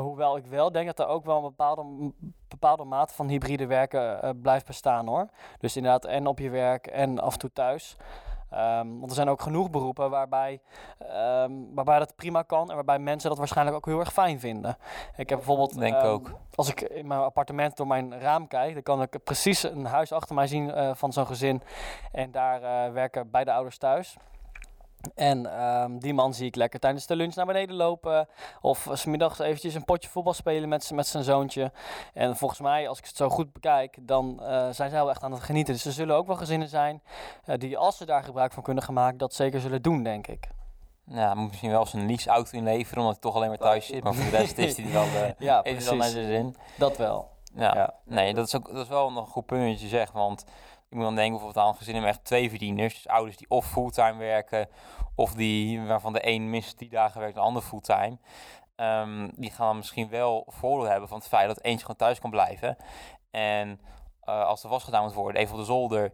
[0.00, 2.12] hoewel ik wel denk dat er ook wel een bepaalde,
[2.48, 5.28] bepaalde mate van hybride werken eh, blijft bestaan hoor.
[5.58, 7.96] Dus inderdaad en op je werk en af en toe thuis.
[8.52, 10.60] Ehm, want er zijn ook genoeg beroepen waarbij,
[10.98, 14.76] ehm, waarbij dat prima kan en waarbij mensen dat waarschijnlijk ook heel erg fijn vinden.
[15.16, 16.30] Ik heb bijvoorbeeld, Denk ehm, ook.
[16.54, 20.12] als ik in mijn appartement door mijn raam kijk, dan kan ik precies een huis
[20.12, 21.62] achter mij zien eh, van zo'n gezin.
[22.12, 24.16] En daar eh, werken beide ouders thuis.
[25.14, 28.28] En ehm, die man zie ik lekker tijdens de lunch naar beneden lopen.
[28.60, 31.72] Of s smiddags eventjes een potje voetbal spelen met, met zijn zoontje.
[32.14, 35.22] En volgens mij, als ik het zo goed bekijk, dan eh, zijn zij wel echt
[35.22, 35.74] aan het genieten.
[35.74, 37.02] Dus er zullen ook wel gezinnen zijn
[37.44, 40.26] eh, die, als ze daar gebruik van kunnen gaan maken, dat zeker zullen doen, denk
[40.26, 40.48] ik.
[41.06, 44.04] Ja, moet misschien wel zijn leaseauto inleveren, omdat hij toch alleen maar thuis zit.
[44.04, 45.10] Maar voor de rest is hij wel, eh
[45.48, 46.12] Ja, hij wel naar precies.
[46.12, 46.56] zijn zin.
[46.78, 47.30] Dat wel.
[47.54, 47.74] Ja.
[47.74, 47.94] Ja.
[48.04, 50.12] Nee, dat is, ook, dat is wel nog een goed punt wat je zegt.
[50.12, 50.44] Want
[50.92, 52.94] ik moet dan denken bijvoorbeeld aan gezinnen met twee verdieners.
[52.94, 54.68] Dus ouders die of fulltime werken,
[55.14, 58.18] of die waarvan de een minstens die dagen werkt, de ander fulltime.
[58.76, 62.18] Ehm, die gaan dan misschien wel voordeel hebben van het feit dat eentje gewoon thuis
[62.18, 62.76] kan blijven.
[63.30, 63.80] En
[64.20, 66.12] eh, als er was gedaan moet worden, even op de zolder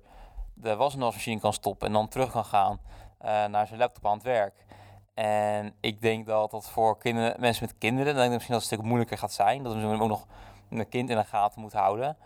[0.54, 2.80] de wasmachine kan stoppen en dan terug kan gaan
[3.18, 4.64] eh, naar zijn laptop aan het werk.
[5.14, 8.62] En ik denk dat dat voor kinderen, mensen met kinderen, dan denk ik misschien dat
[8.62, 9.62] het een stuk moeilijker gaat zijn.
[9.62, 10.26] Dat we misschien ook nog
[10.70, 12.16] een kind in de gaten moet houden.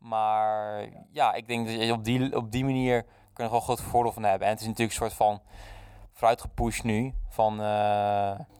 [0.00, 3.60] Maar ja, ik denk dat je op die, op die manier kun je er wel
[3.60, 4.46] groot voordeel van hebben.
[4.46, 5.40] En het is natuurlijk een soort van
[6.12, 7.14] vooruitgepusht nu.
[7.28, 7.66] Van, eh,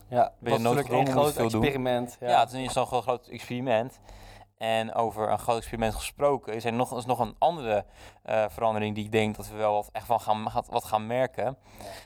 [0.08, 0.32] Ja,
[0.76, 2.16] gedwongen, een groot experiment.
[2.20, 2.28] ja.
[2.28, 2.40] Ja.
[2.40, 4.00] het is zo'n groot, experiment.
[4.58, 7.84] En over een groot experiment gesproken, is er nog, is nog een andere
[8.22, 11.56] eh, verandering die ik denk dat we wel wat, echt van gaan, wat gaan merken.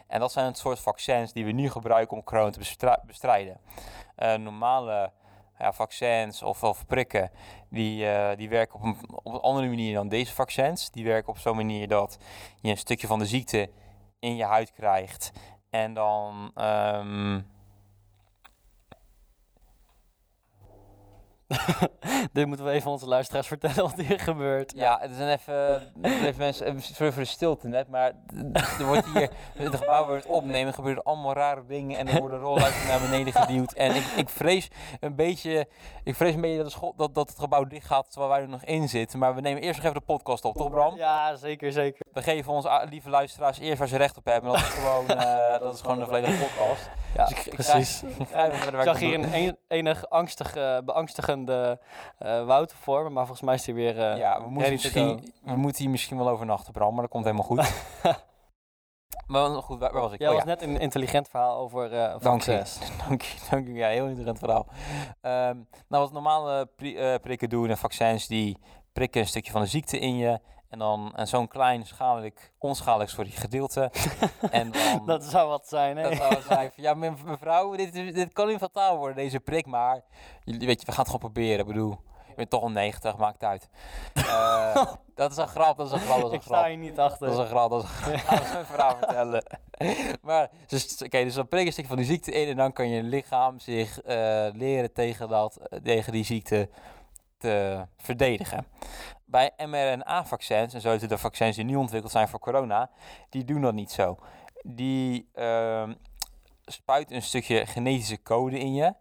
[0.07, 3.61] En dat zijn het soort vaccins die we nu gebruiken om corona te bestri- bestrijden.
[4.17, 5.13] Eh, normale
[5.59, 7.31] ja, vaccins of, of prikken,
[7.71, 10.91] die, eh, die werken op een, op een andere manier dan deze vaccins.
[10.91, 12.19] Die werken op zo'n manier dat
[12.61, 13.71] je een stukje van de ziekte
[14.19, 15.31] in je huid krijgt.
[15.71, 17.41] En dan, ehm,
[22.33, 24.73] Dit moeten we even onze luisteraars vertellen wat hier gebeurt.
[24.77, 28.13] Ja, het zijn even, even mensen, even sorry voor de stilte net, maar
[28.79, 32.39] er wordt hier, het gebouw wordt opnemen, er gebeuren allemaal rare dingen en er worden
[32.39, 33.73] rolluiken naar beneden geduwd.
[33.73, 34.69] En ik, ik vrees
[35.01, 35.69] een beetje,
[36.05, 38.41] ik vrees een beetje dat, de school, dat, dat het gebouw dicht gaat terwijl wij
[38.41, 39.19] er nog in zitten.
[39.19, 40.97] Maar we nemen eerst nog even de podcast op, toch Bram?
[40.97, 42.07] Ja, zeker, zeker.
[42.13, 44.53] We geven onze lieve luisteraars eerst waar ze recht op hebben.
[44.53, 46.89] Dat is gewoon, eh, dat is gewoon een volledige podcast.
[47.15, 48.03] Ja, Dus ik- precies.
[48.03, 51.81] Ik zag hier een, enig angstig, eh, beangstigende
[52.19, 55.33] eh Wouter voor me, maar volgens mij is hij weer eh Ja, we moeten, misschien,
[55.43, 57.73] we moeten hier misschien wel overnachten, Bram, maar dat komt helemaal goed.
[59.27, 60.19] maar goed, waar, waar was ik?
[60.19, 60.49] Jij Oh, was ja.
[60.49, 62.63] net een intelligent verhaal over eh Dank je.
[63.09, 63.73] Dank je, dank je.
[63.73, 64.67] Ja, heel interessant verhaal.
[65.21, 65.57] Ehm,
[65.89, 68.59] nou, wat normale pri- prikken doen en vaccins, die
[68.93, 70.39] prikken een stukje van de ziekte in je.
[70.75, 73.91] En dan en zo'n klein schadelijk, onschadelijk sorry, gedeelte.
[74.51, 76.03] en dan, Dat zou wat zijn, hè?
[76.03, 79.67] dat zou zijn ja me- mevrouw, dit, is- dit kan niet fataal worden, deze prik,
[79.67, 80.01] maar
[80.45, 81.59] jullie- weet je, we gaan het gewoon proberen.
[81.59, 81.97] Ik bedoel,
[82.29, 83.69] je bent toch al 90, maakt uit.
[84.15, 86.59] Eh, dat is een grap, dat is een grap, dat is een Ik grap.
[86.59, 87.27] sta hier niet achter.
[87.27, 88.19] Dat is een grap, dat is een grap.
[88.19, 89.45] Ga eens een verhaal vertellen.
[90.23, 92.73] maar, dus, oké, dus dan prik je een stukje van die ziekte in en dan
[92.73, 94.17] kan je lichaam zich eh,
[94.53, 96.69] leren tegen, dat, eh, tegen die ziekte
[97.39, 98.67] te verdedigen.
[99.35, 102.91] Bij mRNA-vaccins, en zo heten de vaccins die nu ontwikkeld zijn voor corona,
[103.31, 104.19] die doen dat niet zo.
[104.63, 105.95] Die ehm
[106.65, 108.95] spuiten een stukje genetische code in je.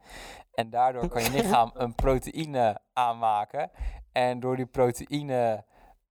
[0.54, 3.72] En daardoor kan je lichaam een proteïne aanmaken.
[4.12, 5.64] En door die proteïne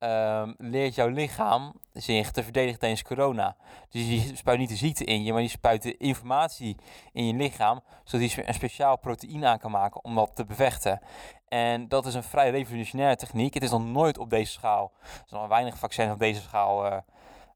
[0.03, 3.57] ehm, leert jouw lichaam zich te verdedigen tegen corona.
[3.91, 6.77] Dus die spuit niet de ziekte in je, maar die spuit de informatie
[7.13, 11.01] in je lichaam, zodat hij een speciaal proteïne aan kan maken om dat te bevechten.
[11.49, 13.55] En dat is een vrij revolutionaire techniek.
[13.55, 16.87] Het is nog nooit op deze schaal, er zijn nog weinig vaccins op deze schaal
[16.87, 16.99] eh,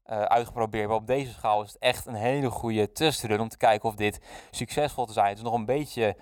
[0.03, 0.87] eh, uitgeprobeerd.
[0.87, 3.95] Maar op deze schaal is het echt een hele goede testrun om te kijken of
[3.95, 4.19] dit
[4.51, 5.27] succesvol te zijn.
[5.27, 6.15] Het is nog een beetje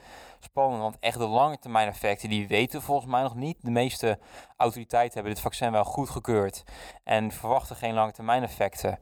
[0.46, 3.58] spannend, want echt de lange termijn effecten, die weten we volgens mij nog niet.
[3.62, 4.20] De meeste
[4.58, 6.64] autoriteiten hebben dit vaccin wel goedgekeurd
[7.04, 8.98] en verwachten geen lange termijn effecten.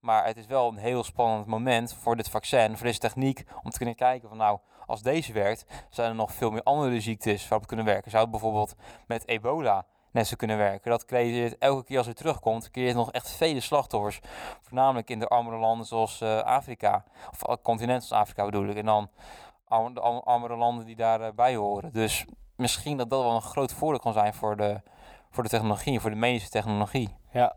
[0.00, 3.70] Maar het is wel een heel spannend moment voor dit vaccin, voor deze techniek, om
[3.70, 7.42] te kunnen kijken van nou, als deze werkt, zijn er nog veel meer andere ziektes
[7.42, 8.10] waarop het kunnen werken.
[8.10, 8.74] Zou het bijvoorbeeld
[9.06, 10.90] met ebola net zo kunnen werken?
[10.90, 14.20] Dat creëert elke keer als het terugkomt, creëert nog echt vele slachtoffers.
[14.60, 18.76] Voornamelijk in de armere landen zoals eh, Afrika, of continent als Afrika bedoel ik.
[18.76, 19.10] En dan
[20.24, 21.92] armere landen die daarbij bij horen.
[21.92, 22.24] Dus
[22.56, 24.80] misschien dat dat wel een groot voordeel kan zijn voor de,
[25.30, 27.16] voor de technologie, voor de medische technologie.
[27.32, 27.56] Ja,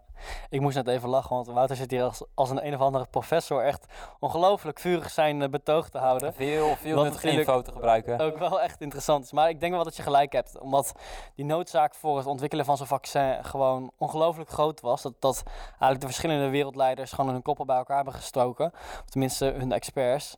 [0.49, 3.05] ik moest net even lachen, want Wouter zit hier als, als een een of andere
[3.09, 3.85] professor echt
[4.19, 6.33] ongelooflijk vurig zijn eh, betoog te houden.
[6.33, 8.19] Veel, veel nuttige info te gebruiken.
[8.19, 9.31] Ook wel echt interessant is.
[9.31, 10.59] Maar ik denk wel dat je gelijk hebt.
[10.59, 10.93] Omdat
[11.35, 15.01] die noodzaak voor het ontwikkelen van zo'n vaccin gewoon ongelooflijk groot was.
[15.01, 18.71] Dat, dat eigenlijk de verschillende wereldleiders gewoon hun koppen bij elkaar hebben gestoken.
[19.05, 20.37] Tenminste hun experts.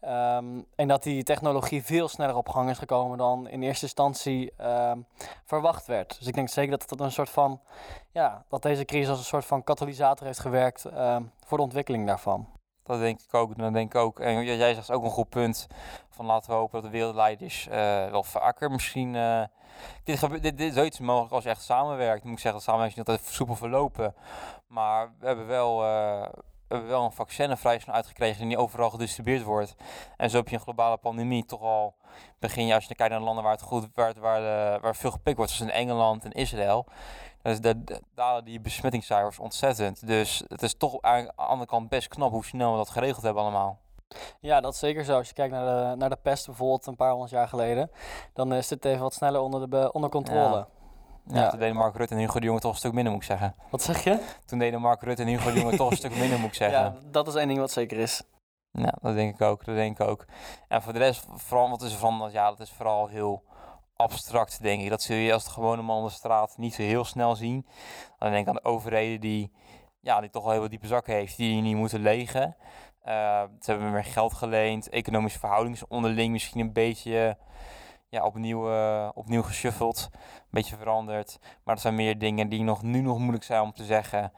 [0.00, 4.52] Ehm, en dat die technologie veel sneller op gang is gekomen dan in eerste instantie
[4.56, 4.98] ehm,
[5.44, 6.18] verwacht werd.
[6.18, 7.60] Dus ik denk zeker dat het een soort van.
[8.12, 12.06] Ja, dat deze crisis als een soort van katalysator heeft gewerkt ehm, voor de ontwikkeling
[12.06, 12.48] daarvan.
[12.82, 14.20] Dat denk ik ook, dat denk ik ook.
[14.20, 15.66] En jij zegt ook een goed punt
[16.10, 19.14] van laten we hopen dat de wereldleiders eh, wel vaker misschien...
[19.14, 19.42] eh,
[20.04, 22.24] dit, gebe- dit, is zoiets mogelijk als je echt samenwerkt.
[22.24, 24.14] Moet ik zeggen, dat samenwerking niet altijd soepel verlopen.
[24.66, 26.22] Maar we hebben wel, eh,
[26.68, 29.74] we hebben wel een vaccin vrij snel uitgekregen die niet overal gedistribueerd wordt.
[30.16, 31.94] En zo heb je een globale pandemie toch al...
[32.38, 34.96] Begin je, als je kijkt naar landen waar het goed waar, het- waar, de, waar
[34.96, 36.86] veel gepikt wordt, zoals in Engeland en Israël...
[37.44, 37.74] Dus daar
[38.14, 40.06] dalen die besmettingscijfers ontzettend.
[40.06, 43.22] Dus het is toch aan de andere kant best knap hoe snel we dat geregeld
[43.24, 43.78] hebben allemaal.
[44.40, 45.16] Ja, dat is zeker zo.
[45.16, 47.90] Als je kijkt naar de, naar de pest bijvoorbeeld een paar honderd jaar geleden,
[48.32, 50.56] dan is dit even wat sneller onder, de, be- onder controle.
[50.56, 50.68] Ja.
[51.26, 51.48] Ja.
[51.50, 53.54] Toen deden Mark Rutte en Hugo de Jonge toch een stuk minder, moet ik zeggen.
[53.70, 54.20] Wat zeg je?
[54.46, 56.78] Toen deden Mark Rutte en Hugo de Jonge toch een stuk minder, moet ik zeggen.
[56.80, 58.22] Ja, dat is één ding wat zeker is.
[58.70, 59.64] Ja, dat denk ik ook.
[59.64, 60.24] Dat denk ik ook.
[60.68, 63.42] En voor de rest, vooral wat is er van, ja, dat is vooral heel
[63.96, 64.88] abstract, denk ik.
[64.88, 67.66] Dat zul je als de gewone man op de straat niet zo heel snel zien.
[68.18, 69.52] Dan denk ik aan de overheden die,
[70.00, 72.56] ja, die toch wel heel diepe zakken heeft, die niet moeten legen.
[73.02, 74.88] Eh, ze hebben meer geld geleend.
[74.88, 77.36] Economische verhoudingen onderling misschien een beetje
[78.08, 80.08] ja, opnieuw, eh, opnieuw geshuffeld.
[80.12, 81.38] Een beetje veranderd.
[81.64, 84.32] Maar er zijn meer dingen die nog, nu nog moeilijk zijn om te zeggen.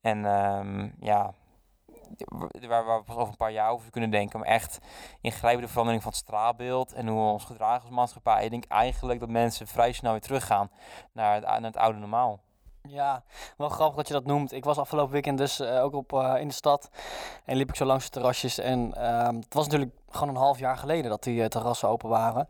[0.00, 1.34] En ehm, ja,
[2.68, 4.38] waar, we pas over een paar jaar over kunnen denken.
[4.38, 4.78] Maar echt
[5.20, 8.44] ingrijpende verandering van het straatbeeld en hoe we ons gedragen als maatschappij.
[8.44, 10.70] Ik denk eigenlijk dat mensen vrij snel weer teruggaan
[11.12, 12.40] naar het, het oude normaal.
[12.88, 13.22] Ja,
[13.56, 14.52] wel grappig dat je dat noemt.
[14.52, 16.90] Ik was afgelopen weekend dus eh, ook op, eh, in de stad
[17.44, 18.58] en liep ik zo langs de terrasjes.
[18.58, 22.08] En ehm, het was natuurlijk gewoon een half jaar geleden dat die eh, terrassen open
[22.08, 22.48] waren.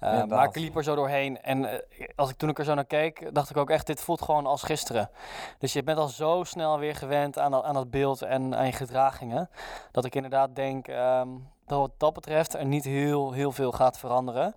[0.00, 2.74] Eh, maar ik liep er zo doorheen en eh, als ik toen ik er zo
[2.74, 5.10] naar keek, dacht ik ook echt, dit voelt gewoon als gisteren.
[5.58, 8.66] Dus je bent al zo snel weer gewend aan dat, aan dat beeld en aan
[8.66, 9.50] je gedragingen.
[9.92, 11.28] Dat ik inderdaad denk, ehm,
[11.66, 14.54] dat wat dat betreft er niet heel, heel veel gaat veranderen.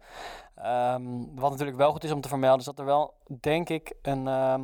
[0.63, 1.03] Ehm,
[1.35, 4.27] wat natuurlijk wel goed is om te vermelden, is dat er wel, denk ik, een,
[4.27, 4.61] ehm,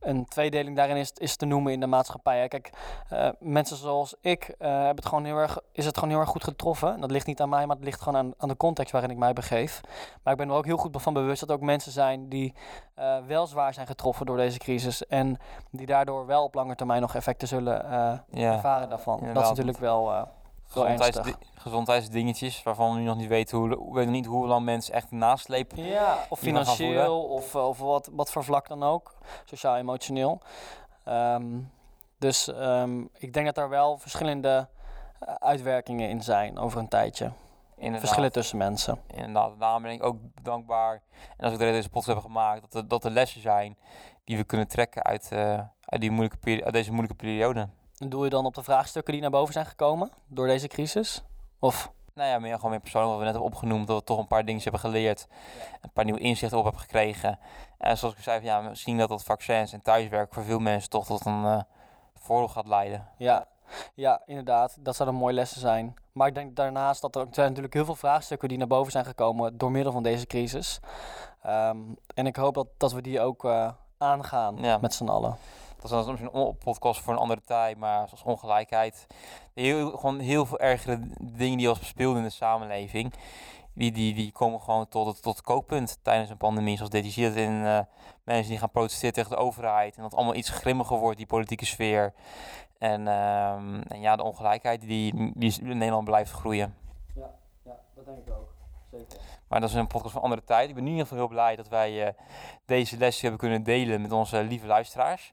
[0.00, 2.40] een tweedeling daarin is, is te noemen in de maatschappij.
[2.40, 2.48] Hè.
[2.48, 2.70] Kijk,
[3.08, 6.28] eh, mensen zoals ik uh, hebben het gewoon heel erg, is het gewoon heel erg
[6.28, 7.00] goed getroffen.
[7.00, 9.16] Dat ligt niet aan mij, maar het ligt gewoon aan, aan de context waarin ik
[9.16, 9.80] mij begeef.
[10.22, 12.54] Maar ik ben er ook heel goed van bewust dat er ook mensen zijn die
[12.98, 15.06] uh, wel zwaar zijn getroffen door deze crisis.
[15.06, 15.38] En
[15.70, 17.90] die daardoor wel op lange termijn nog effecten zullen
[18.30, 19.20] ja, ervaren daarvan.
[19.32, 20.28] Dat is natuurlijk wel
[20.66, 21.20] gezondheids,
[21.54, 25.10] gezondheidsdingetjes waarvan we nu nog niet weten hoe, we weten niet hoe lang mensen echt
[25.10, 25.84] naslepen.
[25.84, 29.14] Ja, of financieel of, eh, of wat, wat voor vlak dan ook,
[29.44, 30.40] sociaal-emotioneel.
[31.08, 31.70] Um,
[32.18, 34.68] dus um, ik denk dat daar wel verschillende
[35.22, 37.32] uh, uitwerkingen in zijn over een tijdje.
[37.76, 38.00] Inderdaad.
[38.00, 39.00] Verschillen tussen mensen.
[39.06, 41.02] Inderdaad, daarom ben ik ook dankbaar.
[41.36, 43.76] En als we deze podcast hebben gemaakt, dat er, dat er lessen zijn
[44.24, 47.68] die we kunnen trekken uit, uh, uit, die moeilijke uit deze moeilijke periode.
[47.98, 51.22] En doe je dan op de vraagstukken die naar boven zijn gekomen door deze crisis?
[51.58, 51.92] Of?
[52.14, 53.86] Nou ja, meer, gewoon meer persoonlijk wat we net hebben opgenoemd.
[53.86, 55.26] Dat we toch een paar dingen hebben geleerd.
[55.80, 57.38] Een paar nieuwe inzichten op hebben gekregen.
[57.78, 61.06] En zoals ik zei, ja, misschien dat dat vaccins en thuiswerk voor veel mensen toch
[61.06, 61.60] tot een uh,
[62.14, 63.08] voordeel gaat leiden.
[63.18, 63.46] Ja.
[63.94, 64.76] ja, inderdaad.
[64.80, 65.94] Dat zouden mooie lessen zijn.
[66.12, 69.04] Maar ik denk daarnaast dat er zijn natuurlijk heel veel vraagstukken die naar boven zijn
[69.04, 70.80] gekomen door middel van deze crisis.
[71.46, 74.78] Um, en ik hoop dat, dat we die ook uh, aangaan ja.
[74.78, 75.36] met z'n allen
[75.80, 79.06] dat is misschien een podcast voor een andere tijd, maar zoals ongelijkheid.
[79.54, 83.12] Gewoon heel veel ergere dingen die al speelden in de samenleving.
[83.72, 86.76] Die, die, die komen gewoon tot het, tot kookpunt tijdens een pandemie.
[86.76, 87.04] Zoals dit.
[87.04, 87.80] Je ziet het in uh,
[88.24, 89.96] mensen die gaan protesteren tegen de overheid.
[89.96, 92.12] En dat allemaal iets grimmiger wordt, die politieke sfeer.
[92.78, 93.50] En, uh,
[93.88, 96.74] en ja, de ongelijkheid die, die in Nederland blijft groeien.
[97.14, 97.30] Ja,
[97.64, 98.55] ja dat denk ik ook.
[98.90, 99.18] Zeker.
[99.48, 100.68] Maar dat is een podcast van andere tijd.
[100.68, 102.12] Ik ben in ieder geval heel blij dat wij uh,
[102.64, 105.32] deze les hebben kunnen delen met onze lieve luisteraars.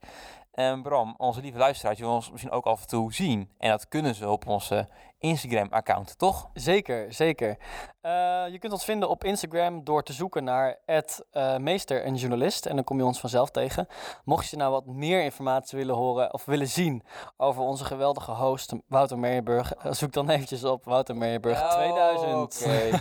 [0.54, 3.50] En Bram, onze lieve luisteraars, willen ons misschien ook af en toe zien.
[3.58, 4.88] En dat kunnen ze op onze
[5.20, 6.50] Instagram-account, toch?
[6.54, 7.58] Zeker, zeker.
[8.02, 8.12] Uh,
[8.52, 12.66] je kunt ons vinden op Instagram door te zoeken naar uh, meester en journalist.
[12.66, 13.88] En dan kom je ons vanzelf tegen.
[14.26, 17.04] Mocht je nou wat meer informatie willen horen of willen zien
[17.38, 22.62] over onze geweldige host Wouter Meijenburg, uh, zoek dan eventjes op Wouter Meijenburg oh, 2000.
[22.62, 22.92] Okay.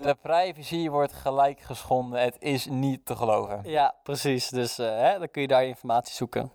[0.00, 2.20] De privacy wordt gelijk geschonden.
[2.20, 3.60] Het is niet te geloven.
[3.64, 4.48] Ja, precies.
[4.48, 6.50] Dus hè, dan kun je daar informatie zoeken.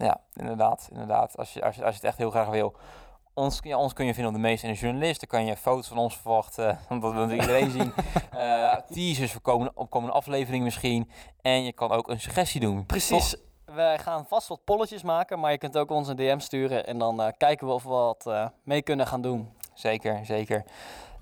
[0.00, 0.88] Ja, inderdaad.
[0.92, 1.36] inderdaad.
[1.38, 2.74] Als, je, als, je, als je het echt heel graag wil.
[3.34, 5.20] Ons, ja, ons kun je vinden op de meeste en de journalist.
[5.20, 6.78] Dan kan je foto's van ons verwachten.
[7.00, 7.92] Dat wil iedereen zien.
[8.34, 11.10] Uh, teasers voor komende, op komende aflevering misschien.
[11.42, 12.86] En je kan ook een suggestie doen.
[12.86, 13.36] Precies.
[13.64, 15.40] Wij gaan vast wat polletjes maken.
[15.40, 16.86] Maar je kunt ook ons een DM sturen.
[16.86, 19.48] En dan uh, kijken we of we wat uh, mee kunnen gaan doen.
[19.74, 20.64] Zeker, zeker.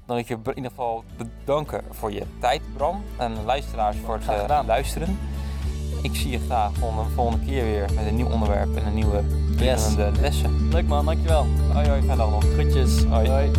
[0.07, 3.05] Dan wil ik je in ieder geval bedanken voor je tijd, Bram.
[3.19, 5.19] En luisteraars voor het luisteren.
[6.03, 9.23] Ik zie je graag volgende, volgende keer weer met een nieuw onderwerp en een nieuwe
[9.57, 9.95] yes.
[10.21, 10.69] lessen.
[10.71, 11.47] Leuk man, dankjewel.
[11.73, 12.45] Hoi hoi, fijne dag nog.
[12.53, 13.05] Groetjes.
[13.05, 13.29] hoi.
[13.29, 13.51] hoi.